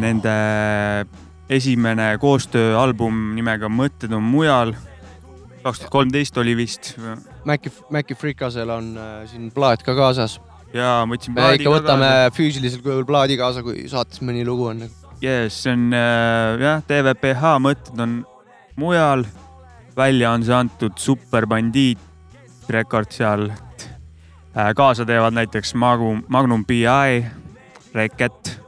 [0.00, 0.34] Nende
[1.48, 4.74] esimene koostööalbum nimega Mõtted on mujal.
[5.62, 6.96] kaks tuhat kolmteist oli vist.
[7.44, 10.40] Maci, Maci Frikasel on äh, siin plaat ka kaasas.
[10.74, 12.34] Ja ma võtsin me plaadi ikka ka võtame kaasa.
[12.36, 14.84] füüsilisel kujul plaadi kaasa, kui saates mõni lugu on.
[15.22, 18.20] Yes, see on äh, jah, TVPH mõtted on
[18.78, 19.24] mujal.
[19.98, 21.98] välja on see antud Super Bandiit
[22.68, 23.50] rekord seal.
[24.76, 27.24] kaasa teevad näiteks Magnum, Magnum PI,
[27.94, 28.60] Reket,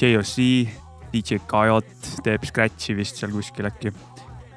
[0.00, 0.36] JOC,
[1.12, 3.92] DJ Kajot teeb Scratchi vist seal kuskil äkki.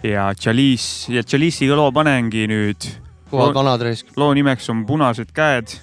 [0.04, 2.90] ja Chalice ja Chalice'iga loo panengi nüüd.
[3.30, 4.12] Kõvad vanad raisk.
[4.18, 5.76] loo nimeks on Punased käed.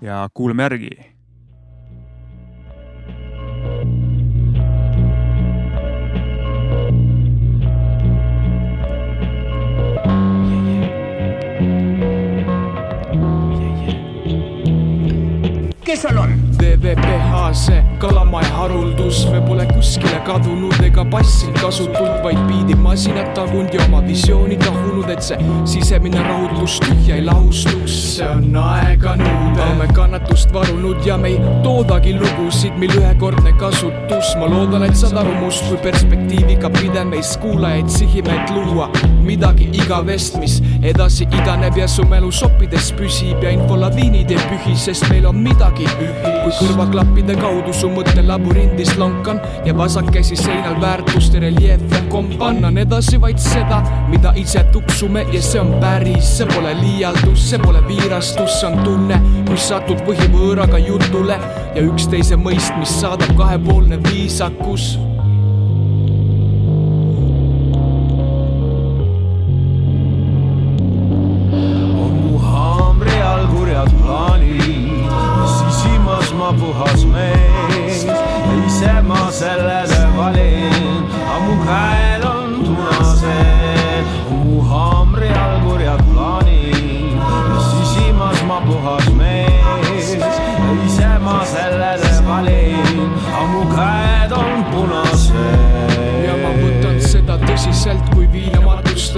[0.00, 0.90] Ja kuulame järgi
[15.84, 16.49] kes seal on?
[16.60, 23.84] TVPH see kalamaja haruldus, me pole kuskile kadunud ega passinud kasutult, vaid biidimasinat tagunud ja
[23.84, 27.96] oma visiooni tahunud, et see sisemine rahutlus tühja ei lahustuks.
[28.16, 34.34] see on aega nõudev, oleme kannatust varunud ja me ei toodagi lugusid, mil ühekordne kasutus.
[34.40, 38.90] ma loodan, et saad aru must kui perspektiiviga pidev meis kuulajaid sihime, et luua
[39.24, 45.08] midagi igavest, mis edasi idaneb ja su mälu soppides püsib ja infolaviinid ei pühi, sest
[45.12, 45.88] meil on midagi
[46.50, 53.38] kui kõrvaklappide kaudu su mõttelabürindis lonkan ja vasakkäsi seinal väärtuste reljeefe kompan, annan edasi vaid
[53.42, 58.70] seda, mida ise tuksume ja see on päris, see pole liialdus, see pole viirastus, see
[58.70, 61.38] on tunne, kui satud põhivõõraga jutule
[61.76, 64.96] ja üksteise mõistmist saadab kahepoolne viisakus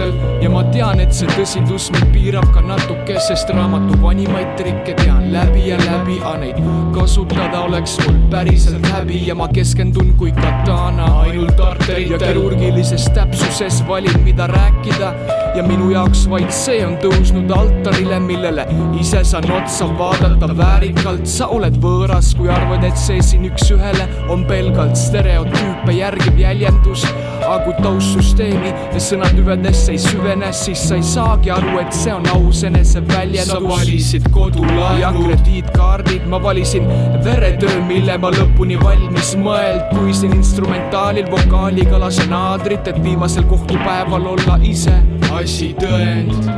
[0.02, 4.94] viinamatustel ja ma tean, et see tõsidus mind piirab ka natuke, sest raamatu vanimaid trikke
[4.98, 6.58] tean läbi ja läbi, aga neid
[6.94, 9.22] kasutada oleks mul päriselt häbi.
[9.26, 15.12] Ja ma keskendun kui katana ainult arterid ja kirurgilises täpsuses valin, mida rääkida.
[15.52, 18.64] Ja minu jaoks vaid see on tõusnud altarile, millele
[19.00, 24.46] ise saan otsa vaadata väärikalt, sa oled võõras, kui arvad, et see siin üks-ühele on
[24.48, 27.04] pelgalt stereotüüpe järgiv jäljendus,
[27.42, 32.28] aga kui taustsüsteemi ja sõnatüvedesse ei süvene, siis sa ei saagi aru, et see on
[32.34, 33.52] aus eneseväljendus.
[33.52, 36.88] sa valisid kodulaenu ja krediitkaardid, ma valisin
[37.24, 44.58] veretöö, mille ma lõpuni valmis mõeld, puisin instrumentaalil vokaaliga lasen naadrit, et viimasel kohtupäeval olla
[44.62, 44.96] ise
[45.32, 46.50] asitõend.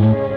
[0.00, 0.29] Hey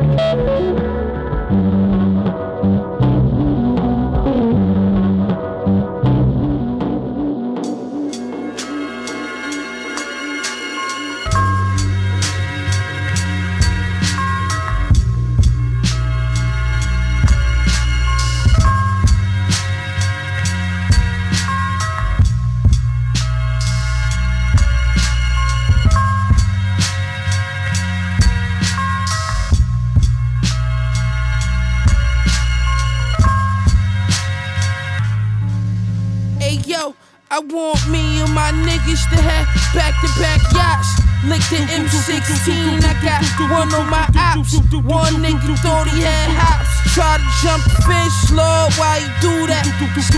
[42.43, 44.59] M16, I got one on my ops.
[44.83, 46.67] One nigga thought he had hops.
[46.93, 49.63] Try to jump fence, Lord, why you do that?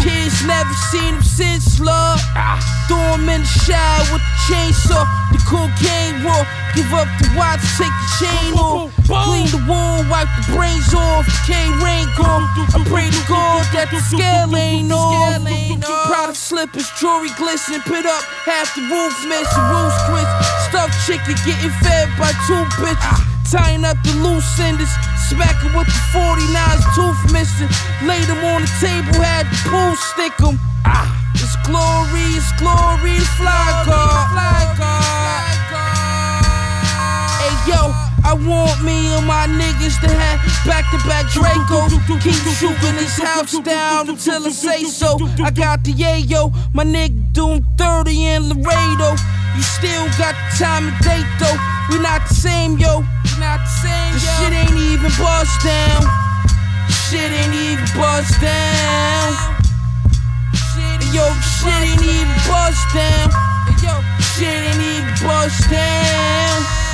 [0.02, 2.20] Kids never seen him since, Lord.
[2.90, 5.06] Throw him in the shower with the chainsaw.
[5.32, 6.44] The cocaine raw.
[6.74, 8.92] Give up the watch, take the chain off.
[9.08, 11.24] Clean the wound, wipe the brains off.
[11.48, 12.44] K rain gone.
[12.74, 15.40] I pray to God that the scale ain't off.
[16.10, 20.55] Product slippers, jewelry glisten, put up half the roof missing, roof squints.
[20.76, 23.50] Stuffed chicken getting fed by two bitches.
[23.50, 24.92] Tying up the loose enders,
[25.30, 27.72] smacking with the 49's tooth missing.
[28.04, 30.60] Laid on the table, had the pool stick 'em.
[30.84, 34.28] Ah, it's glory, it's glory, fly guard.
[34.36, 36.46] Fly guard.
[37.40, 37.96] Hey yo,
[38.26, 41.88] I want me and my niggas to have back to back Draco.
[42.20, 45.16] Keep shooting his house down until I say so.
[45.42, 49.16] I got the yayo, my nigga doing 30 in Laredo.
[49.56, 51.58] You still got the time and date though.
[51.90, 53.00] We're not the same, yo.
[53.00, 56.04] We're not the same, the shit ain't even bust down.
[57.08, 59.56] Shit ain't even bust down.
[61.16, 63.32] Yo, shit ain't even bust down.
[63.80, 63.96] Yo,
[64.36, 66.85] shit ain't even bust down.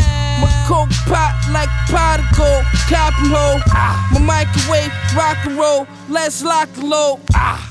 [0.42, 3.62] My coke pot like pot of gold, cop and hold.
[4.12, 7.20] My microwave, rock and roll, let's lock and load.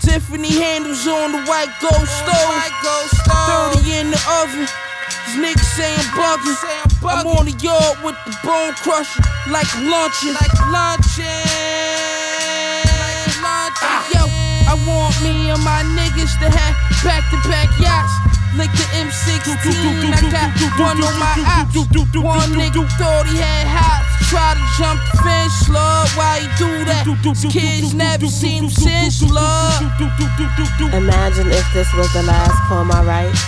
[0.00, 3.82] Tiffany handles on the white gold stove.
[3.82, 4.66] 30 in the oven.
[5.26, 6.58] These niggas say I'm bugging.
[7.02, 10.34] I'm on the yard with the bone crusher, like I'm lunching.
[10.34, 11.26] Like lunching.
[14.14, 14.22] Yo,
[14.66, 18.39] I want me and my niggas to have back to back yachts.
[18.58, 19.46] Lick the M16,
[20.10, 21.76] I got one on my ops.
[22.18, 24.10] One nigga thought he had hops.
[24.26, 26.10] Try to jump the fence, love.
[26.18, 27.06] Why he do that?
[27.50, 29.78] Kids never seen him since, love.
[30.94, 33.38] Imagine if this was the last poem I write.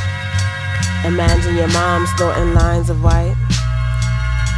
[1.05, 3.35] Imagine your mom snorting lines of white.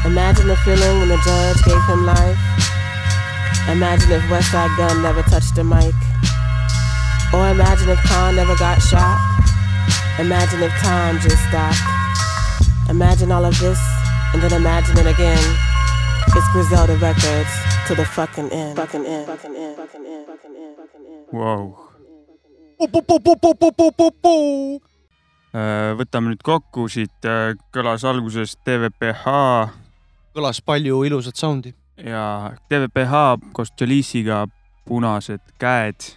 [0.04, 2.36] Imagine the feeling when the judge gave him life.
[3.72, 5.94] Imagine if Westside Gun never touched the mic.
[7.32, 9.16] Or imagine if Khan never got shot.
[10.18, 11.78] Imagine if time just stopped.
[12.88, 13.80] Imagine all of this,
[14.32, 15.44] and then imagine it again.
[16.28, 17.50] It's Griselda Records
[17.88, 18.76] to the fucking end.
[18.76, 19.26] Fucking end.
[19.26, 19.76] Fucking end.
[19.76, 20.26] Fucking end.
[20.26, 20.76] Fucking end.
[20.76, 21.26] Fucking end.
[21.32, 21.74] Vau.
[25.98, 27.26] võtame nüüd kokku siit,
[27.74, 29.24] kõlas alguses TVPH
[30.34, 31.74] kõlas palju ilusat sound'i.
[31.96, 34.46] ja TVPH koos Jalissiga
[34.84, 36.10] Punased käed.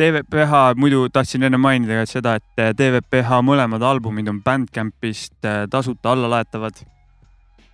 [0.00, 6.14] TVPH, muidu tahtsin enne mainida ka seda, et TVPH mõlemad albumid on Bandcampist äh, tasuta
[6.14, 6.80] allalaetavad.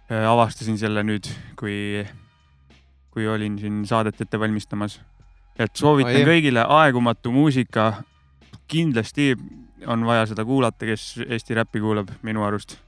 [0.06, 1.26] avastasin selle nüüd,
[1.58, 2.04] kui,
[3.10, 5.00] kui olin siin saadet ette valmistamas.
[5.58, 8.02] et soovitan Ai, kõigile aegumatu muusika.
[8.68, 9.36] kindlasti
[9.86, 12.78] on vaja seda kuulata, kes Eesti räppi kuulab, minu arust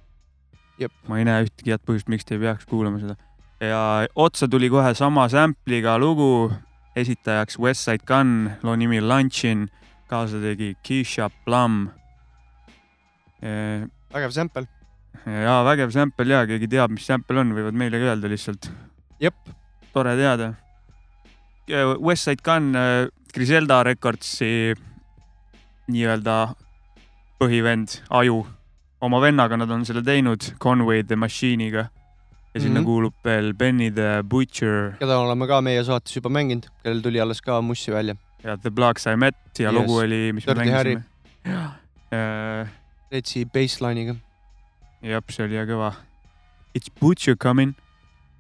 [0.79, 0.93] Jep.
[1.09, 3.17] ma ei näe ühtegi head põhjust, miks te ei peaks kuulama seda.
[3.61, 6.51] ja otsa tuli kohe sama sample'iga lugu,
[7.01, 9.69] esitajaks Westside Gun, loo nimi Lunchin,
[10.11, 11.89] kaasa tegi Keisha Plum.
[14.13, 14.67] vägev sample.
[15.27, 18.71] ja vägev sample ja keegi teab, mis sample on, võivad meile ka öelda lihtsalt.
[19.21, 19.37] jep.
[19.93, 20.55] tore teada.
[21.69, 22.73] Westside Gun,
[23.35, 24.75] Griselda Recordsi
[25.89, 26.55] nii-öelda
[27.39, 28.43] põhivend, aju
[29.01, 31.89] oma vennaga nad on selle teinud Conway the Machine'iga
[32.59, 32.85] ja sinna mm.
[32.85, 32.89] -hmm.
[32.91, 37.41] kuulub veel Benny the Butcher keda oleme ka meie saates juba mänginud, kellel tuli alles
[37.41, 38.17] ka mussi välja.
[38.45, 39.79] ja The Blocks I Met ja yes.
[39.81, 40.97] Lugu oli, mis me Dirty Harry.
[40.97, 41.69] mängisime.
[42.13, 42.69] jah,
[43.13, 44.17] Retsi bassline'iga.
[45.03, 45.93] jah, see oli kõva.
[46.77, 47.75] It's Butcher coming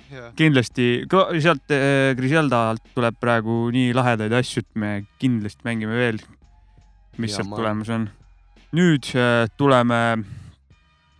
[0.08, 0.32] Jah..
[0.36, 1.04] kindlasti,
[1.40, 6.20] sealt äh, Griselda alt tuleb praegu nii lahedaid asju, et me kindlasti mängime veel,
[7.18, 8.08] mis Ja sealt ma- tulemas on.
[8.72, 10.24] nüüd äh, tuleme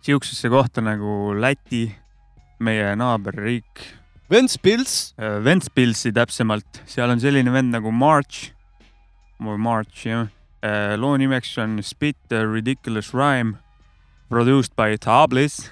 [0.01, 1.83] siuksesse kohta nagu Läti,
[2.59, 3.85] meie naaberriik.
[4.29, 5.15] Ventspils.
[5.17, 8.51] Ventspilsi täpsemalt, seal on selline vend nagu March,
[9.39, 10.27] March jah.
[10.99, 13.57] loo nimeks on Spit a ridiculous rhyme,
[14.29, 15.71] produced by Tablis.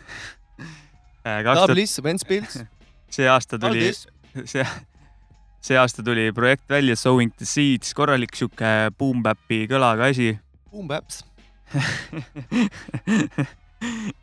[1.24, 2.58] Tablis, Ventspils.
[3.10, 4.66] see aasta tuli see,
[5.66, 10.34] see aasta tuli projekt välja Sowing the Seeds, korralik sihuke boom-bap'i kõlaga asi.
[10.72, 11.24] Boom Baps.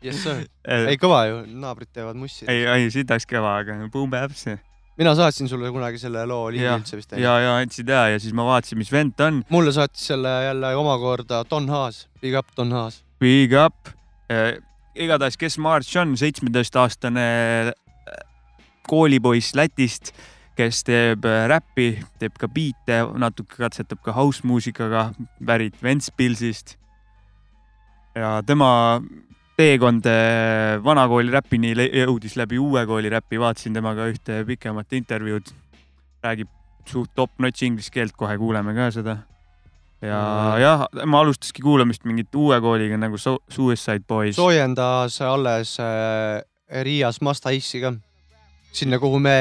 [0.03, 0.45] Yes sir.
[0.67, 2.47] ei kõva ju, naabrid teevad mussi.
[2.51, 4.49] ei, ei sitaks kõva, aga boom-bap's.
[4.99, 7.15] mina saatsin sulle kunagi selle loo ligi ja üldse vist.
[7.19, 9.41] ja, ja andsid ja, ja siis ma vaatasin, mis vend ta on.
[9.49, 13.03] mulle saatis selle jälle omakorda Don Haas, Big up Don Haas.
[13.19, 13.89] Big up
[14.29, 14.59] eh,.
[14.95, 17.73] igatahes, kes March on, seitsmeteistaastane
[18.87, 20.11] koolipoiss Lätist,
[20.55, 21.89] kes teeb äh, räppi,
[22.21, 25.09] teeb ka biite, natuke katsetab ka house muusikaga,
[25.45, 26.77] pärit Ventspilsist.
[28.15, 29.01] ja tema
[29.55, 35.53] teekond eh, vanakooli räpini jõudis läbi uue kooli räpi, vaatasin temaga ühte pikemat intervjuud.
[36.25, 36.47] räägib
[36.89, 39.17] suht top-notch inglise keelt, kohe kuuleme ka seda
[40.01, 40.61] ja Mm.
[40.61, 44.35] jah, ma alustaski kuulamist mingit uue kooliga nagu Su- Suicide Boys.
[44.35, 46.41] soojendas alles äh,
[46.83, 47.93] Riias Masta Ice'i ka.
[48.75, 49.31] sinna, kuhu me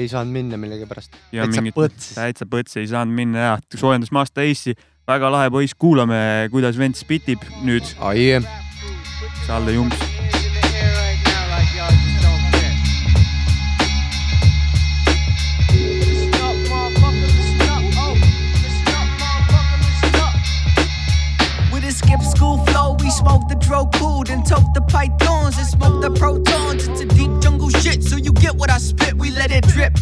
[0.00, 1.12] ei saanud minna millegipärast.
[1.30, 2.14] täitsa mingit põts.
[2.16, 4.74] täitsa põts ei saanud minna ja soojendas Master Ace'i,
[5.06, 7.84] väga lahe poiss, kuulame, kuidas vend spitib nüüd.
[8.00, 8.63] ai, Salle
[9.46, 10.14] Salve jongens.
[21.94, 22.96] skip school flow.
[23.00, 26.88] We smoke the dro cool, then tote the pythons and smoke the protons.
[26.88, 29.14] It's a deep jungle shit, so you get what I spit.
[29.14, 29.96] We let it drip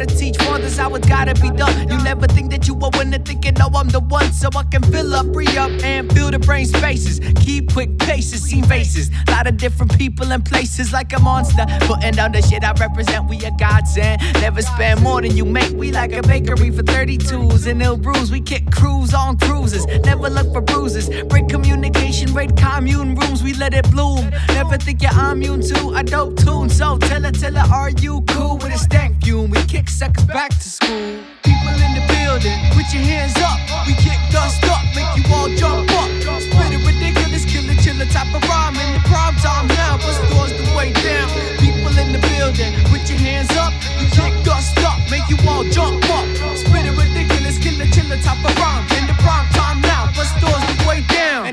[0.00, 1.88] to teach fathers how it's gotta be done.
[1.88, 4.32] You never think that you a winner, thinking, no, I'm the one.
[4.32, 7.20] So I can fill up, re up, and fill the brain spaces.
[7.36, 9.10] Keep quick paces, seen faces.
[9.28, 11.66] Lot of different people and places like a monster.
[11.80, 14.22] Putting down the shit I represent, we a godsend.
[14.40, 15.72] Never spend more than you make.
[15.72, 18.30] We like a bakery for 32s and ill brews.
[18.30, 19.86] We kick crews on cruises.
[20.04, 21.08] Never look for bruises.
[21.24, 23.42] Break communication, raid commune rooms.
[23.42, 24.30] We let it bloom.
[24.48, 26.70] Never think you're immune to a dope tune.
[26.70, 29.50] So tell her, tell her, are you cool with a stank fume?
[29.50, 31.18] We kick suckers back to school.
[31.42, 33.58] People in the building, put your hands up.
[33.86, 36.10] We kick dust up, make you all jump up.
[36.40, 38.76] Spit it ridiculous, killer, chiller type of rhyme.
[38.76, 41.28] In the prime time now, but stores the way down.
[41.58, 43.72] People in the building, put your hands up.
[43.98, 46.26] We kick dust up, make you all jump up.
[46.56, 48.89] Spit it ridiculous, killer, chiller type of rhyme.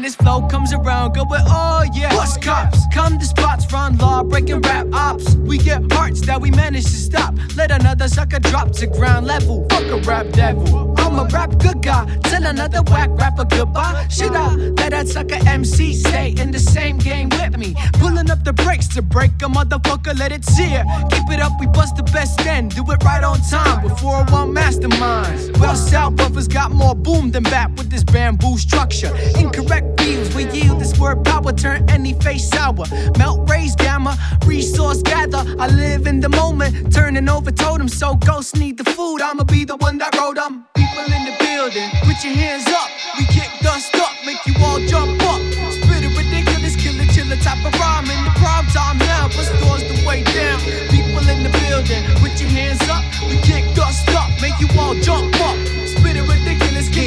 [0.08, 2.10] This flow comes around, going, oh yeah.
[2.12, 5.36] Bus cops come to spots, run law, breaking rap ops.
[5.36, 7.34] We get hearts that we manage to stop.
[7.58, 9.68] Let another sucker drop to ground level.
[9.70, 10.96] Fuck a rap devil.
[10.98, 12.06] I'm a rap good guy.
[12.24, 14.08] Tell another whack rapper goodbye.
[14.10, 17.76] Should I let that sucker MC stay in the same game with me?
[17.94, 20.86] Pulling up the brakes to break a motherfucker, let it sear.
[21.12, 22.74] Keep it up, we bust the best end.
[22.76, 25.58] Do it right on time before one masterminds.
[25.60, 29.14] Well, South brothers got more boom than bap with this bamboo structure.
[29.36, 29.97] Incorrect
[30.38, 32.86] we yield this word power, turn any face sour.
[33.18, 35.44] Melt, raise gamma, resource gather.
[35.60, 37.98] I live in the moment, turning over totems.
[37.98, 40.66] So ghosts need the food, I'ma be the one that wrote them.
[40.76, 42.90] People in the building, put your hands up.
[43.18, 45.42] We kick dust up, make you all jump up.
[45.74, 48.06] Spit it ridiculous, killer, chiller type of rhyme.
[48.06, 50.60] In the prime time now, but stores the way down.
[50.94, 53.04] People in the building, put your hands up.
[53.28, 55.77] We kick dust up, make you all jump up.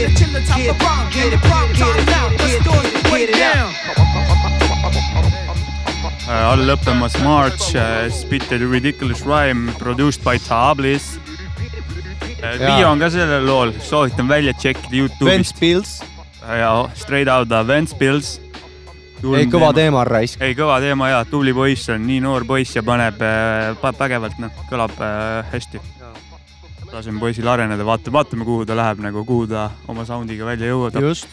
[0.00, 1.12] Spit it ridiculous, killer, chiller type of rhyme.
[1.12, 3.68] In the prime time now, the way down.
[6.24, 11.18] Äh, all lõppemas March äh, Spitted Ridiculous Rhyme produced by Tablis.
[12.40, 15.26] video on ka sellel lool, soovitan välja tšekkida Youtube'ist.
[15.26, 16.02] Ventspils,
[16.48, 18.40] ja Straight Outta Ventspils.
[19.36, 20.40] ei kõva teema on raisk.
[20.40, 24.64] ei, kõva teema ja tubli poiss on, nii noor poiss ja paneb äh, vägevalt, noh,
[24.70, 25.82] kõlab äh, hästi.
[26.92, 30.98] Laseme poisil areneda, vaatame, vaatame, kuhu ta läheb nagu, kuhu ta oma sound'iga välja jõuab.
[31.02, 31.28] just.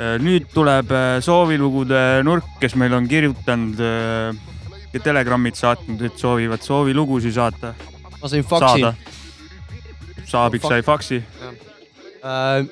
[0.00, 4.38] nüüd tuleb äh, soovilugude nurk, kes meil on kirjutanud äh,
[4.94, 7.74] ja telegrammid saatnud, et soovivad soovilugusid saata.
[8.20, 8.92] ma sain faksi.
[10.30, 11.20] Saabik sai faksi.
[12.24, 12.66] Äh,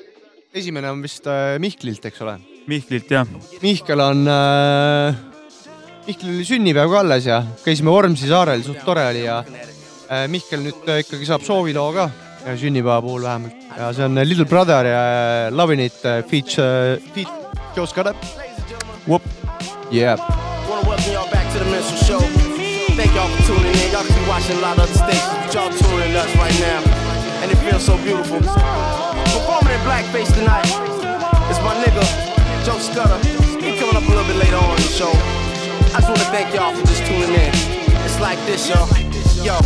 [0.53, 2.39] esimene on vist äh, Mihklilt, eks ole?
[2.69, 3.29] Mihklilt jah.
[3.61, 5.17] Mihkel on äh,,
[6.07, 9.68] Mihklil oli sünnipäev ka alles ja käisime Vormsi saarel, suht tore oli ja äh,
[10.09, 12.09] Mihkel nüüd äh, ikkagi saab sooviloo ka
[12.45, 15.03] ja sünnipäeva puhul vähemalt ja see on äh, Little Brother ja
[15.47, 17.27] äh, Lovin' It äh, feat äh,, feat
[17.75, 18.15] Joe Scudder.
[19.91, 20.17] Yeah.
[20.69, 22.19] Wanna welcome y'all back to the Mental Show.
[22.93, 23.91] Thank y'all for tuning in.
[23.91, 26.81] Y'all keep watching a lot of other stations, but y'all tuning in us right now.
[27.41, 28.37] And it feels so beautiful.
[28.37, 30.65] Performing in blackface tonight
[31.49, 32.05] is my nigga,
[32.65, 33.17] Joe Scudder.
[33.61, 35.11] He coming up a little bit later on in the show.
[35.93, 37.53] I just wanna thank y'all for just tuning in.
[38.05, 38.85] It's like this, y'all.
[39.41, 39.57] Yo,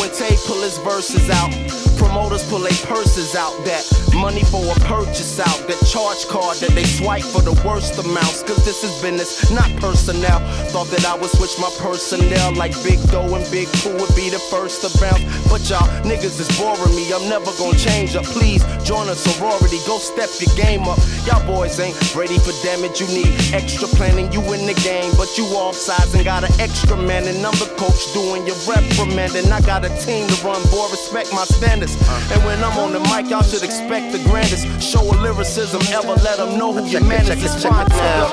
[0.00, 1.50] went Tay pull his verses out,
[1.98, 3.50] promoters pull their purses out.
[3.64, 3.82] That
[4.14, 5.66] money for a purchase out.
[5.66, 8.42] That charge card that they swipe for the worst amounts.
[8.42, 10.38] Cause this is business, not personnel.
[10.70, 14.30] Thought that I would switch my personnel like Big Doe and Big Pooh would be
[14.30, 15.24] the first to bounce.
[15.50, 17.10] But y'all niggas is boring me.
[17.10, 18.24] I'm never gonna change up.
[18.24, 19.82] Please join a sorority.
[19.86, 20.98] Go step your game up.
[21.26, 23.02] Y'all boys ain't ready for damage.
[23.02, 24.30] You need extra planning.
[24.30, 25.74] You in the game, but you off
[26.14, 27.26] and got an extra man.
[27.26, 29.50] And I'm the coach doing your reprimanding.
[29.50, 30.88] I got a team to run, boy.
[30.90, 31.96] Respect my standards.
[32.30, 34.68] And when I'm on the mic, y'all should expect the grandest.
[34.82, 37.42] Show of lyricism, ever let them know who your man is.
[37.42, 38.28] It's fine now.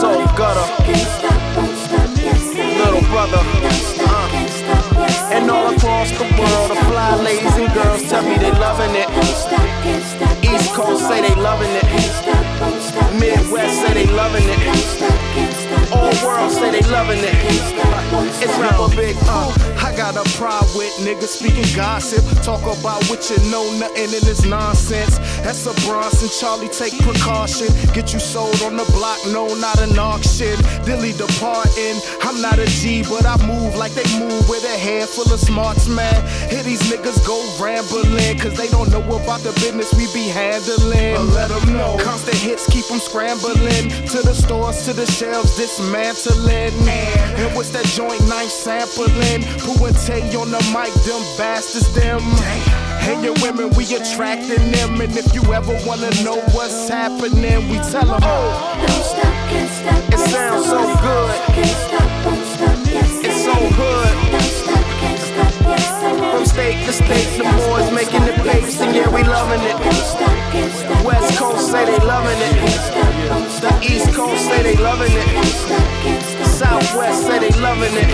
[0.00, 0.66] So gutter.
[2.82, 3.42] Little brother.
[3.98, 4.26] Uh.
[5.32, 9.08] And all across the world, the fly ladies and girls tell me they loving it.
[10.44, 11.84] East Coast say they loving it.
[13.20, 15.55] Midwest say they loving it.
[16.26, 17.34] World say they loving it.
[18.42, 19.16] It's rapper big.
[19.22, 19.76] Uh.
[19.86, 22.24] I got a pride with niggas speaking gossip.
[22.42, 25.18] Talk about what you know, nothing in this nonsense.
[25.46, 27.68] That's a Bronson, Charlie, take precaution.
[27.94, 30.58] Get you sold on the block, no, not an auction.
[30.84, 32.02] Dilly departing.
[32.22, 35.38] I'm not a G, but I move like they move with a head full of
[35.38, 36.18] smarts, man.
[36.50, 41.14] Here these niggas go rambling, cause they don't know about the business we be handling.
[41.14, 41.96] But let them know.
[42.00, 43.86] Constant hits keep them scrambling.
[44.10, 45.56] To the stores, to the shelves,
[46.24, 47.12] dismantling.
[47.36, 49.44] And what's that joint knife sampling?
[49.60, 52.20] Pooh and Tay on the mic, them bastards, them.
[53.06, 55.00] And your women, we attracting them.
[55.00, 58.20] And if you ever wanna know what's happening, we tell them.
[58.22, 58.76] Oh,
[60.08, 61.36] it sounds so good.
[61.54, 63.10] Can't stop, won't stop, yes.
[63.24, 64.12] It's so good.
[64.32, 65.86] Don't stop, can't stop, yes.
[66.32, 70.35] From state to state, the boys making the papes, and yeah, we loving it.
[71.04, 72.56] West Coast say they loving it.
[73.60, 76.35] The East Coast say they loving it.
[76.56, 78.08] Southwest say they loving it.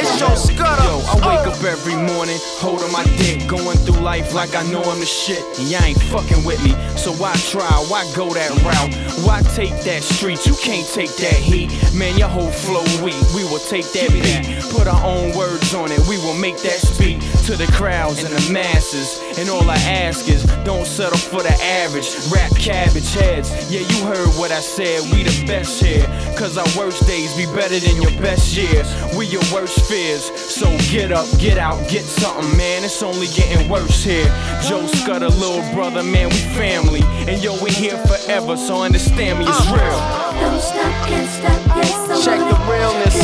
[0.00, 0.82] It's your scudder.
[0.82, 4.80] Yo, I wake up every morning, holding my dick, going through life like I know
[4.80, 5.44] I'm the shit.
[5.58, 7.68] And y'all ain't fucking with me, so why try?
[7.92, 8.96] Why go that route?
[9.28, 10.46] Why take that street?
[10.46, 11.68] You can't take that heat.
[11.92, 13.20] Man, your whole flow weak.
[13.36, 16.00] We will take that beat, put our own words on it.
[16.08, 19.20] We will make that speak to the crowds and the masses.
[19.36, 21.52] And all I ask is, don't settle for the
[21.84, 22.08] average.
[22.32, 23.52] Rap cabbage heads.
[23.70, 25.04] Yeah, you heard what I said.
[25.12, 26.06] We the best here.
[26.40, 28.86] Cause our worst days be better than your best years.
[29.16, 30.24] We your worst fears.
[30.34, 32.84] So get up, get out, get something, man.
[32.84, 34.26] It's only getting worse here.
[34.68, 37.02] Joe Scudder, little brother, man, we family.
[37.28, 40.00] And yo, we here forever, so understand me, it's real.
[40.40, 43.16] Don't stop, can't stop, yes, Check the realness.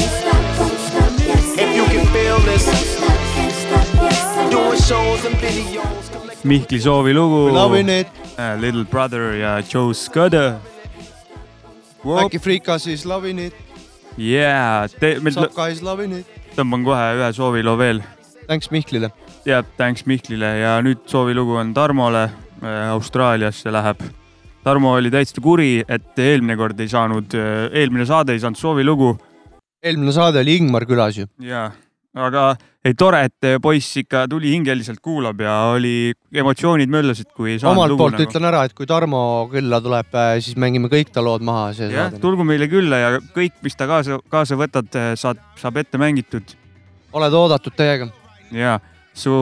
[1.58, 2.64] If you can feel this.
[4.50, 6.11] Doing shows and videos.
[6.44, 8.06] Mihkli soovilugu Loving it.
[8.38, 10.54] uh, Little Brother ja Joe Scudder.
[12.24, 13.52] Äkki Freekas is loving it,
[14.18, 14.88] Yeah,
[15.22, 16.26] meil Saka is loving it.
[16.56, 18.02] tõmban kohe ühe sooviloo veel.
[18.46, 19.12] Thanks Mihklile.
[19.46, 22.28] jah, thanks Mihklile ja nüüd soovilugu on Tarmole,
[22.90, 24.02] Austraaliasse läheb.
[24.64, 27.32] Tarmo oli täitsa kuri, et eelmine kord ei saanud,
[27.72, 29.14] eelmine saade ei saanud soovilugu
[29.82, 31.26] eelmine saade oli Ingmar külas ju.
[31.40, 31.70] ja,
[32.14, 32.54] aga
[32.85, 37.76] ei tore, et poiss ikka tuli hingeliselt kuulab ja oli, emotsioonid möllasid, kui ei saanud
[37.76, 38.28] omalt lugu poolt nagu.
[38.28, 39.22] ütlen ära, et kui Tarmo
[39.53, 43.76] külla tuleb, siis mängime kõik ta lood maha jah, tulgu meile külla ja kõik, mis
[43.76, 44.89] ta kaasa, kaasa võtad,
[45.20, 46.57] saad, saab ette mängitud
[47.12, 48.09] oled oodatud täiega.
[48.53, 48.78] ja
[49.14, 49.33] su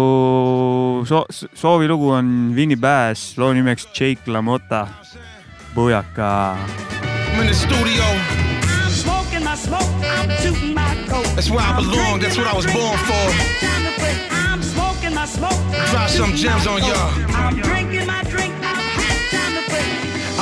[1.06, 1.24] so,
[1.54, 4.86] soovilugu on Winny Bass, loo nimeks Jake LaMotta,
[5.74, 6.56] Bujaka.
[7.32, 8.04] I'm in the studio.
[8.04, 10.77] I'm smoking my smoke, I'm coat.
[11.34, 12.20] That's where I belong.
[12.20, 13.26] That's what I was born for.
[14.30, 15.58] I'm smoking my smoke.
[15.90, 17.38] Drop some gems on y'all.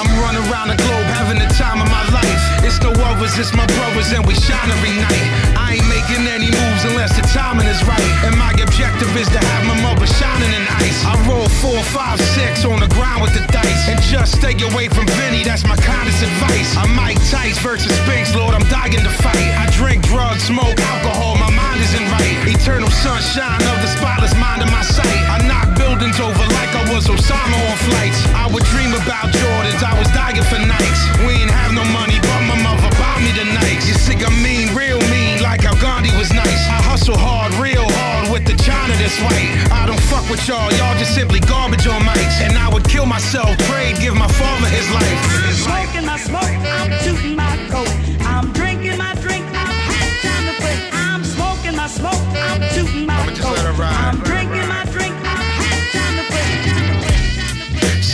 [0.07, 2.43] I'm running around the globe having the time of my life.
[2.63, 5.27] It's no others, it's my brothers, and we shine every night.
[5.59, 8.11] I ain't making any moves unless the timing is right.
[8.23, 11.03] And my objective is to have my mother shining in ice.
[11.03, 13.89] I roll four, five, six on the ground with the dice.
[13.91, 16.71] And just stay away from Vinny, that's my kindest advice.
[16.79, 19.51] I'm Mike Tice versus Spinks, Lord, I'm dying to fight.
[19.59, 22.35] I drink drugs, smoke alcohol, my mind isn't right.
[22.47, 25.23] Eternal sunshine of the spotless mind of my sight.
[25.27, 26.66] I knock buildings over like I
[26.97, 28.25] was Osama on flights.
[28.33, 31.01] I would dream about Jordans, I was dying for nights.
[31.29, 33.85] We ain't have no money, but my mother bought me the nights.
[33.85, 36.63] You see, I mean, real mean, like how Gandhi was nice.
[36.73, 39.53] I hustle hard, real hard with the China that's white.
[39.69, 42.41] I don't fuck with y'all, y'all just simply garbage on mics.
[42.41, 45.21] And I would kill myself, pray, give my father his life.
[45.37, 47.93] I'm smoking my smoke, I'm shooting my coat.
[48.25, 49.13] I'm drinking my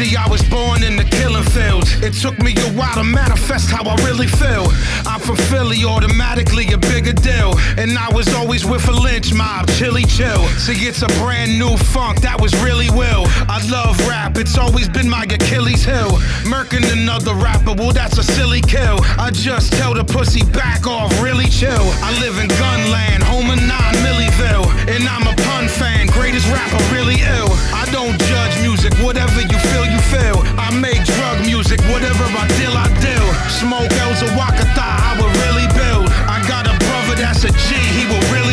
[0.03, 1.95] See, I was born in the killing fields.
[2.03, 4.67] It took me a while to manifest how I really feel.
[5.07, 7.55] I'm from Philly, automatically a bigger deal.
[7.79, 10.43] And I was always with a lynch mob, chilly chill.
[10.59, 13.31] See, it's a brand new funk that was really will.
[13.47, 16.19] I love rap, it's always been my Achilles heel.
[16.51, 18.99] Murking another rapper, well, that's a silly kill.
[19.23, 21.87] I just tell the pussy back off, really chill.
[22.03, 23.71] I live in Gunland, home of 9
[24.03, 24.67] Milliville.
[24.91, 27.55] And I'm a pun fan, greatest rapper, really ill.
[27.71, 30.39] I don't judge music, whatever you feel, you feel.
[30.57, 33.27] I make drug music, whatever I deal, I deal.
[33.51, 36.07] Smoke L's a Wakata, I will really build.
[36.31, 38.52] I got a brother that's a G, he will really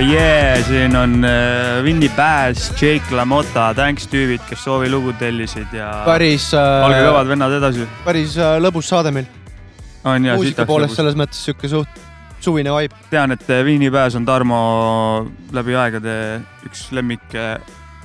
[0.00, 5.90] ah jee, siin on äh, Winny Bass, Jake LaMotta, thanks tüübid, kes soovilugu tellisid ja.
[6.06, 7.84] päris äh, olge kõvad vennad edasi.
[8.06, 9.28] päris äh, lõbus saade meil.
[10.08, 12.00] on ja muusika poolest selles mõttes sihuke suht
[12.40, 12.96] suvine vibe.
[13.12, 14.62] tean, et Winny Bass on Tarmo
[15.52, 16.14] läbi aegade
[16.64, 17.58] üks lemmik äh,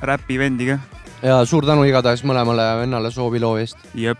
[0.04, 0.80] räpivendi ka.
[1.24, 3.80] ja suur tänu igatahes mõlemale vennale sooviloo eest.
[3.96, 4.20] jep.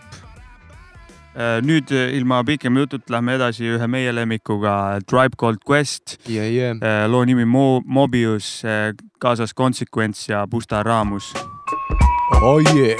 [1.62, 6.48] Nüüd äh, ilma pikema jututa lähme edasi ühe meie lemmikuga, Tribe Called Quest yeah,.
[6.48, 7.10] Yeah.
[7.10, 8.62] loo nimi Mo Mobius,
[9.20, 11.34] kaasas Consequence ja Busta Raamus.
[12.42, 12.96] oh yeah.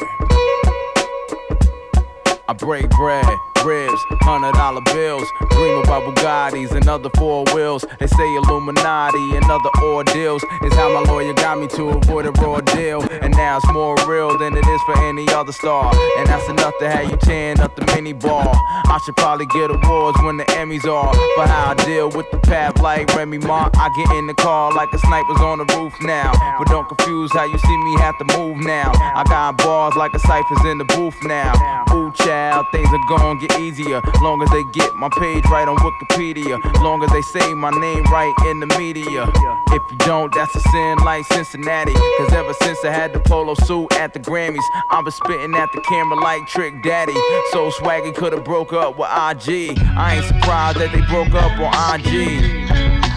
[2.49, 3.26] I break bread,
[3.71, 5.29] hundred dollar bills.
[5.51, 7.85] Dream about Bugattis and other four wheels.
[7.99, 12.33] They say Illuminati and other ordeals is how my lawyer got me to avoid a
[12.33, 13.03] raw deal.
[13.23, 15.93] And now it's more real than it is for any other star.
[16.19, 18.53] And that's enough to have you tearing up the mini bar.
[18.55, 22.39] I should probably get awards when the Emmys are for how I deal with the
[22.39, 23.71] path like Remy Ma.
[23.75, 26.33] I get in the car like a sniper's on the roof now.
[26.59, 28.93] But don't confuse how you see me have to move now.
[28.95, 31.85] I got bars like a cipher's in the booth now.
[31.93, 34.01] Ooh, child, things are gonna get easier.
[34.23, 36.62] Long as they get my page right on Wikipedia.
[36.83, 39.31] Long as they say my name right in the media.
[39.69, 41.93] If you don't, that's a sin like Cincinnati.
[41.93, 45.69] Cause ever since I had the polo suit at the Grammys, I've been spitting at
[45.75, 47.14] the camera like Trick Daddy.
[47.53, 49.79] So swaggy could've broke up with IG.
[49.97, 52.57] I ain't surprised that they broke up on IG.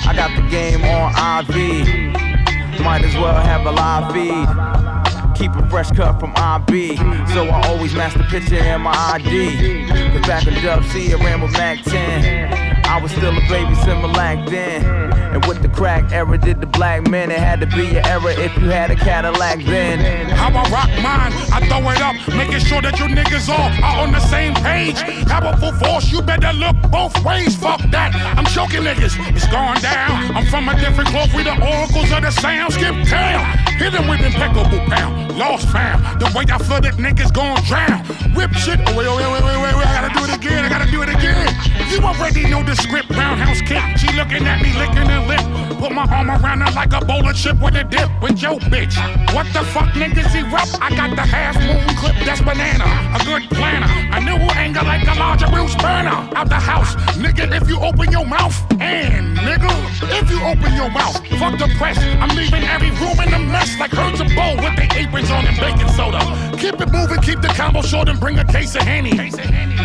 [0.05, 1.11] I got the game on
[1.43, 2.81] IV.
[2.81, 5.08] Might as well have a live feed.
[5.39, 6.97] Keep a fresh cut from IB.
[7.33, 9.87] So I always master picture in my ID.
[9.87, 12.83] Cause back in Dub C, I ran with Mac 10.
[12.83, 14.83] I was still a baby Similac then.
[15.31, 17.31] And with the crack era, did the black men.
[17.31, 20.27] It had to be your era if you had a Cadillac then.
[20.29, 24.03] How I rock mine, I throw it up, making sure that you niggas all are
[24.03, 24.99] on the same page.
[25.25, 27.55] Powerful force, you better look both ways.
[27.55, 29.15] Fuck that, I'm choking niggas.
[29.33, 30.35] It's going down.
[30.35, 32.73] I'm from a different cloth, we the oracles of the sound.
[32.73, 35.28] Skip town, hit 'em with impeccable pound.
[35.37, 38.03] Lost found, the way I flooded niggas gon' drown.
[38.35, 40.69] Whip shit, oh, wait, wait, wait, wait, wait, wait, I gotta do it again, I
[40.69, 41.47] gotta do it again.
[41.91, 43.81] You already know the script, roundhouse kick.
[43.97, 45.41] She looking at me, licking her lip.
[45.79, 48.09] Put my arm around her like a bowl of chip with a dip.
[48.21, 48.95] With your bitch,
[49.33, 50.77] what the fuck niggas erupt?
[50.81, 52.85] I got the half moon clip, that's banana.
[53.15, 53.87] A good planner.
[53.87, 56.17] I knew anger like a larger Bruce burner.
[56.33, 58.55] Out the house, nigga, if you open your mouth.
[58.81, 59.69] And nigga,
[60.17, 61.97] if you open your mouth, fuck the press.
[62.21, 65.45] I'm leaving every room in a mess like herds of bowl with their aprons on
[65.45, 66.21] and baking soda.
[66.57, 69.15] Keep it moving, keep the combo short and bring a case of Henny.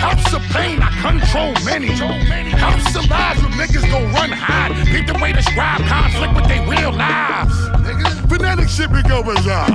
[0.05, 1.88] Helps the pain, I control many.
[2.64, 4.72] Helps the lives when niggas go run hide.
[4.86, 8.24] Peep the way describe conflict with their real lives.
[8.29, 9.68] Phonetic shit be go bizarre.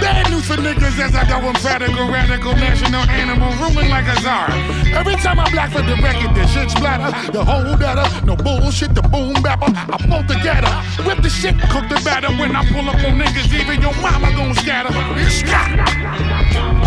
[0.00, 4.20] Bad news for niggas as I go emphatical, radical, radical, national animal, ruling like a
[4.20, 4.50] czar.
[4.94, 7.10] Every time I black for the record, this shit splatter.
[7.32, 9.72] The whole better, no bullshit, the boom bapper.
[9.74, 10.72] I pull together,
[11.06, 12.32] whip the shit, cook the batter.
[12.38, 14.92] When I pull up on niggas, even your mama gon' scatter.
[15.30, 16.81] Scat!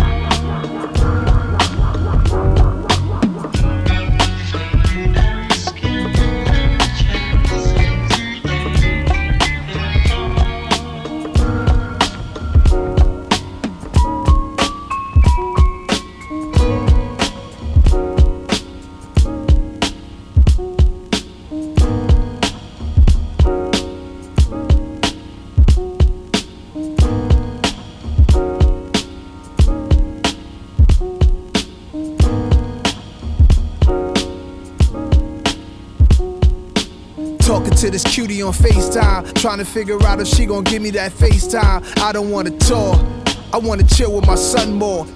[38.42, 41.98] On FaceTime, trying to figure out if she gon' give me that FaceTime.
[42.02, 43.04] I don't wanna talk.
[43.52, 45.06] I wanna chill with my son more.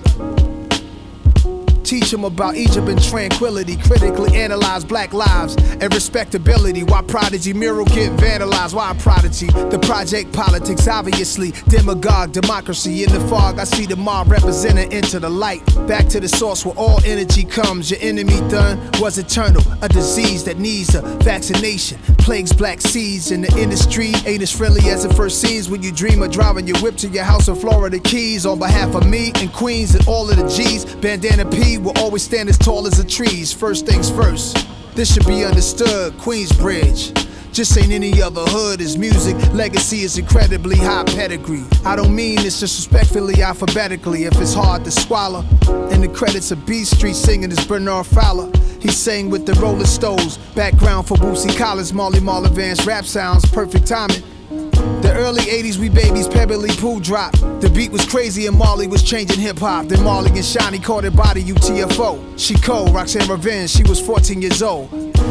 [1.90, 3.76] Teach him about Egypt and tranquility.
[3.76, 6.84] Critically analyze black lives and respectability.
[6.84, 8.74] Why Prodigy mural get vandalized?
[8.74, 9.48] Why Prodigy?
[9.48, 11.50] The project politics, obviously.
[11.66, 13.02] Demagogue, democracy.
[13.02, 15.66] In the fog, I see the mob represented into the light.
[15.88, 17.90] Back to the source where all energy comes.
[17.90, 19.64] Your enemy done was eternal.
[19.82, 21.98] A disease that needs a vaccination.
[22.18, 24.12] Plagues black seeds in the industry.
[24.26, 27.08] Ain't as friendly as it first seems when you dream of driving your whip to
[27.08, 28.46] your house in Florida Keys.
[28.46, 32.22] On behalf of me and Queens and all of the G's, Bandana P will always
[32.22, 33.52] stand as tall as the trees.
[33.52, 34.66] First things first.
[34.94, 36.12] This should be understood.
[36.14, 37.16] Queensbridge.
[37.52, 38.80] Just ain't any other hood.
[38.80, 41.64] His music legacy is incredibly high pedigree.
[41.84, 44.24] I don't mean this disrespectfully, alphabetically.
[44.24, 45.40] If it's hard to swallow,
[45.90, 48.50] in the credits of B Street singing is Bernard Fowler.
[48.80, 50.38] He sang with the Rolling Stones.
[50.54, 53.44] Background for Boosie Collins, Molly Mall Advanced rap sounds.
[53.50, 54.22] Perfect timing.
[54.50, 57.32] The early 80s, we babies, Pebbly Pooh drop.
[57.60, 59.86] The beat was crazy and Marley was changing hip hop.
[59.86, 62.36] Then Marley and Shiny caught her body UTFO.
[62.36, 64.90] She cold, Roxanne Revenge, she was 14 years old.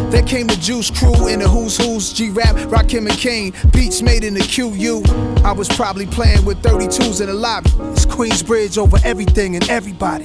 [0.09, 3.53] Then came the Juice Crew and the Who's Who's, G Rap, Rakim and Kane.
[3.73, 5.03] Beats made in the QU.
[5.43, 7.69] I was probably playing with 32s in the lobby.
[7.91, 10.23] It's Queensbridge over everything and everybody.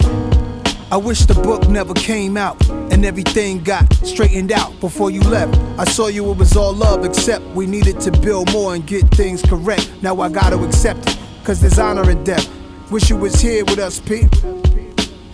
[0.94, 5.58] I wish the book never came out and everything got straightened out before you left.
[5.76, 9.02] I saw you, it was all love, except we needed to build more and get
[9.08, 9.90] things correct.
[10.02, 12.48] Now I gotta accept it, cause there's honor in death.
[12.92, 14.32] Wish you was here with us, Pete.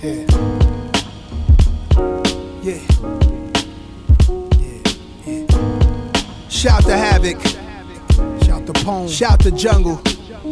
[0.02, 0.24] Yeah.
[2.62, 2.80] Yeah.
[4.56, 4.82] Yeah.
[5.26, 6.48] Yeah.
[6.48, 7.38] Shout to Havoc.
[8.46, 9.08] Shout to Pone.
[9.08, 10.00] Shout to Jungle.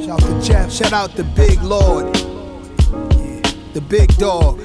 [0.05, 0.71] Shout to Jeff.
[0.71, 2.15] Shout out to Big Lord.
[2.15, 3.41] Yeah.
[3.73, 4.61] The big dog.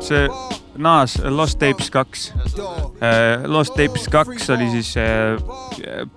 [0.00, 0.28] See
[0.76, 2.28] Nas Lost Tapes kaks.
[3.46, 5.36] Lost Tapes kaks oli siis äh,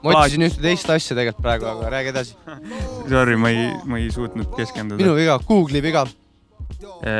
[0.01, 2.37] ma otsisin ühte teist asja tegelikult praegu, aga räägi edasi.
[3.11, 5.01] Sorry, ma ei, ma ei suutnud keskenduda.
[5.01, 6.07] minu viga, Google'i viga.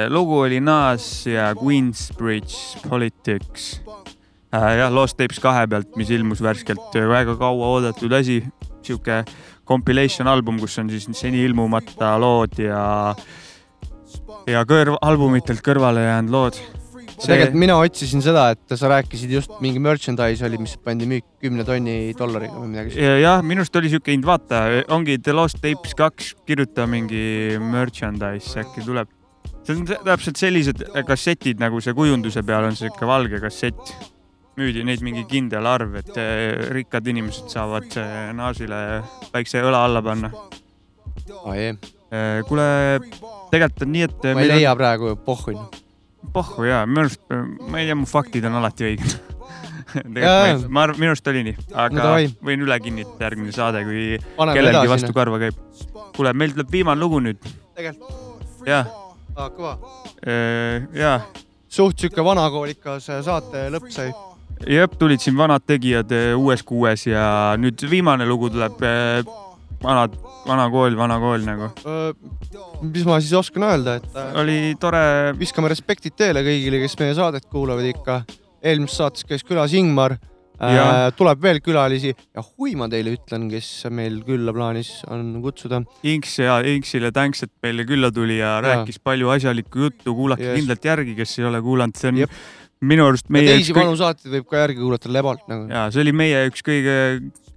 [0.10, 3.82] Lugu oli Nas ja Queensbridge Politics.
[4.52, 8.42] jah, Lost Tapes kahe pealt, mis ilmus värskelt, väga kaua oodatud asi,
[8.86, 9.24] sihuke
[9.68, 13.14] compilation album, kus on siis seni ilmumata lood ja,
[14.48, 16.60] ja kõrv, albumitelt kõrvale jäänud lood.
[17.18, 21.66] tegelikult mina otsisin seda, et sa rääkisid just mingi merchandise oli, mis pandi müük kümne
[21.66, 23.08] tonni dollariga või midagi sellist.
[23.08, 27.58] Ja- jah, minu arust oli siuke hind, vaata, ongi The Lost Tapes kaks, kirjuta mingi
[27.60, 29.10] merchandise, äkki tuleb.
[29.68, 34.14] see on tä- täpselt sellised kassetid, nagu see kujunduse peal on siuke valge kassett.
[34.58, 40.02] müüdi neid mingi kindel arv, et eh, rikkad inimesed saavad eh, naasile väikse õla alla
[40.02, 40.32] panna.
[42.48, 42.68] kuule,
[43.52, 44.28] tegelikult on nii, et.
[44.36, 45.56] ma ei leia praegu, pohhu.
[46.34, 47.24] pohhu jaa, minu arust,
[47.68, 49.18] ma ei tea, mu faktid on alati õiged.
[49.98, 50.60] Tegelikult jaa.
[50.68, 52.30] ma, arvan, minu arust oli nii, No aga davai.
[52.50, 54.06] võin üle kinnitada järgmine saade, kui
[54.38, 55.18] Paneme kellelgi vastu noh.
[55.18, 55.60] karva käib.
[56.18, 57.52] kuule, meil tuleb viimane lugu nüüd.
[57.78, 58.90] tegelikult, jah,
[59.36, 59.76] aa kõva.
[60.98, 61.20] jaa.
[61.70, 64.12] suht sihuke vanakoolikas saate lõpp sai.
[64.68, 68.84] jep, tulid siin vanad tegijad uues kuues ja nüüd viimane lugu tuleb
[69.84, 70.16] vanad,
[70.48, 71.70] vana kool, vana kool nagu.
[72.82, 74.18] mis ma siis oskan öelda, et.
[74.40, 75.34] oli tore.
[75.40, 78.24] viskame respektid teele kõigile, kes meie saadet kuulavad ikka.
[78.64, 81.12] eelmises saates käis külas Ingmar äh, Jaa..
[81.18, 85.84] tuleb veel külalisi ja hui ma teile ütlen, kes meil külla plaanis on kutsuda.
[86.04, 90.62] Inks ja Inksile tänks, et meile külla tuli ja rääkis palju asjalikku juttu, kuulake Just.
[90.62, 92.24] kindlalt järgi, kes ei ole kuulanud, see on
[92.86, 95.70] minu arust ja meie teisi vanu saateid võib ka järgi kuulata lebalt nagu.
[95.72, 96.98] ja see oli meie üks kõige,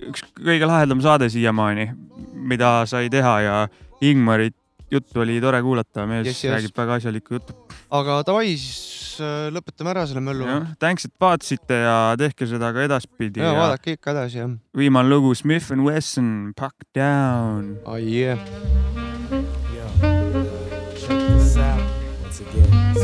[0.08, 1.90] üks kõige lahedam saade siiamaani,
[2.34, 3.56] mida sai teha ja
[4.00, 4.50] Ingmari
[4.90, 6.54] juttu oli tore kuulata, mees Yes, yes.
[6.54, 7.54] räägib väga asjalikku juttu.
[7.90, 10.46] aga davai, siis äh, lõpetame ära selle möllu.
[10.82, 13.40] tänks, et vaatasite ja tehke seda ka edaspidi.
[13.40, 14.50] ja vaadake ikka edasi jah.
[14.76, 17.76] viimane lugu Smith and Wesson, Pack Down.
[17.84, 18.38] Oh yeah.
[20.96, 21.80] Check this out.
[22.24, 22.94] Once again,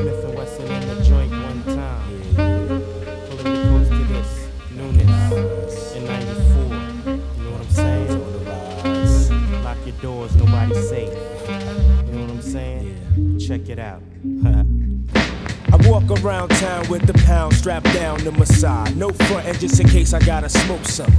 [10.69, 13.39] You know what I'm saying?
[13.39, 14.03] Check it out.
[15.15, 18.97] I walk around town with the pound strapped down to my side.
[18.97, 21.13] No frontin' just in case I gotta smoke some.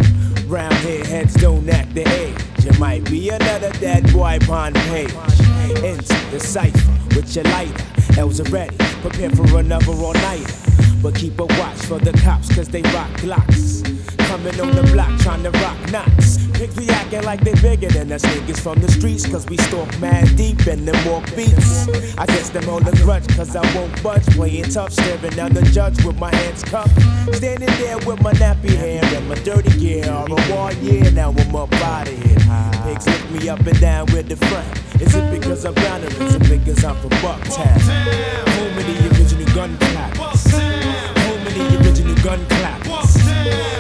[0.48, 2.36] Round here, heads don't act the age.
[2.66, 5.14] It might be another dead boy upon page.
[5.82, 7.86] Into the cipher with your lighter.
[8.20, 10.54] L's ready, prepare for another all nighter.
[11.02, 13.97] But keep a watch for the cops, cause they rock glocks.
[14.28, 16.38] Coming on the block trying to rock knots.
[16.52, 19.88] Pigs be acting like they bigger than us niggas from the streets, cause we stalk
[20.00, 21.88] mad deep in them walk beats.
[22.18, 24.26] I guess them hold the grudge, cause I won't budge.
[24.36, 26.92] Playing tough, staring down the judge with my hands cupped.
[27.36, 30.12] Standing there with my nappy hair and my dirty gear.
[30.12, 32.40] All a war year, now I'm up out of here.
[32.84, 34.68] Pigs lift me up and down with the front.
[35.02, 37.80] Is it because I'm down or is it because I'm from Bucktown?
[38.58, 40.52] Home of the original gun clappers.
[40.52, 43.77] Home of the original gun clappers.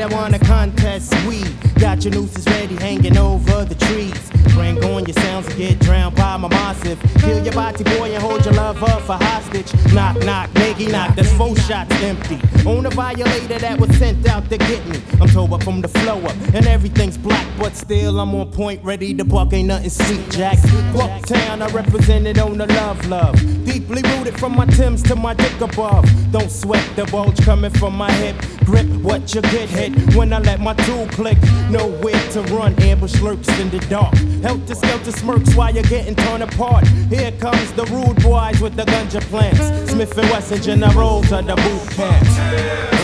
[0.00, 1.44] That wanna contest we
[1.80, 4.29] Got your nooses ready hanging over the trees.
[4.60, 7.00] Bring on your sounds get drowned by my massive.
[7.20, 9.72] Kill your body boy and hold your love up for hostage.
[9.94, 12.38] Knock, knock, nigga, knock, that's four shots empty.
[12.68, 15.00] On a violator that was sent out to get me.
[15.18, 18.84] I'm told up from the flow up and everything's black, but still I'm on point,
[18.84, 19.50] ready to buck.
[19.54, 20.58] Ain't nothing sweet, Jack.
[20.92, 23.36] Bucktown, I represented on the love, love.
[23.64, 26.04] Deeply rooted from my Timbs to my dick above.
[26.32, 28.36] Don't sweat the bulge coming from my hip.
[28.66, 31.38] Grip what you get hit when I let my tool click.
[31.70, 34.14] Nowhere to run, ambush lurks in the dark.
[34.50, 36.84] Helter skelter smirks while you're getting torn apart.
[37.08, 39.92] Here comes the rude boys with the ganja plants.
[39.92, 42.99] Smith and Wesson of the boot camp.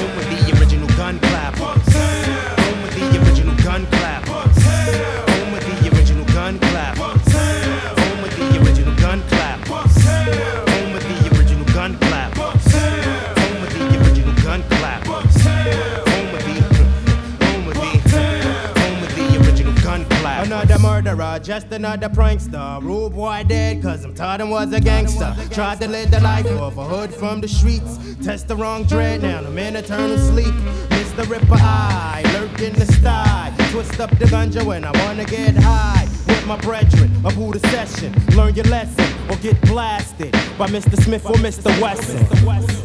[21.47, 22.83] Just another prankster.
[22.83, 25.33] Rude boy dead, cause I'm taught him was a gangster.
[25.51, 27.99] Tried to live the life of a hood from the streets.
[28.21, 30.53] Test the wrong dread, now I'm in eternal sleep.
[30.91, 31.29] Mr.
[31.31, 33.55] Ripper Eye, lurk in the sty.
[33.71, 36.09] Twist up the ganja when I wanna get high.
[36.27, 37.13] with my brethren.
[37.25, 41.01] Abu the session, learn your lesson or get blasted by Mr.
[41.01, 41.71] Smith or Mr.
[41.81, 42.25] Wesson.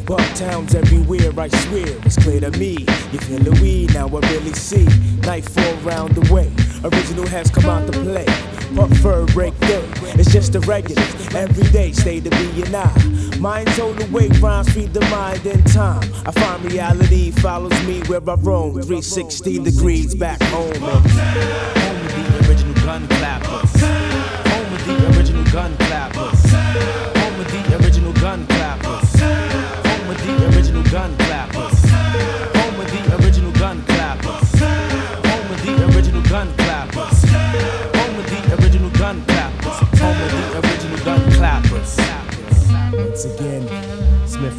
[0.05, 2.86] Bucktowns everywhere, I swear, it's clear to me.
[3.12, 4.86] You feel the weed, now I really see.
[5.22, 6.51] Nightfall round the way,
[6.84, 8.26] original has come out to play.
[9.01, 9.84] Fur break day,
[10.17, 11.01] it's just a regular.
[11.36, 13.38] Every day, stay to be and I.
[13.38, 16.09] Mind's the way, rhymes feed the mind in time.
[16.26, 18.74] I find reality follows me where I roam.
[18.74, 20.74] 360 degrees back home.
[20.76, 23.82] Home of the original gun clappers.
[23.82, 26.51] Home of the original gun clappers.
[26.51, 29.19] Home of the original gun clappers.
[29.19, 31.30] Home of the original gun clappers.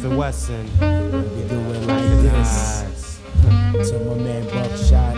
[0.03, 0.11] Smith mm-hmm.
[0.11, 0.65] and Wesson,
[1.37, 3.19] we do it like this.
[3.89, 5.12] To my man Buckshot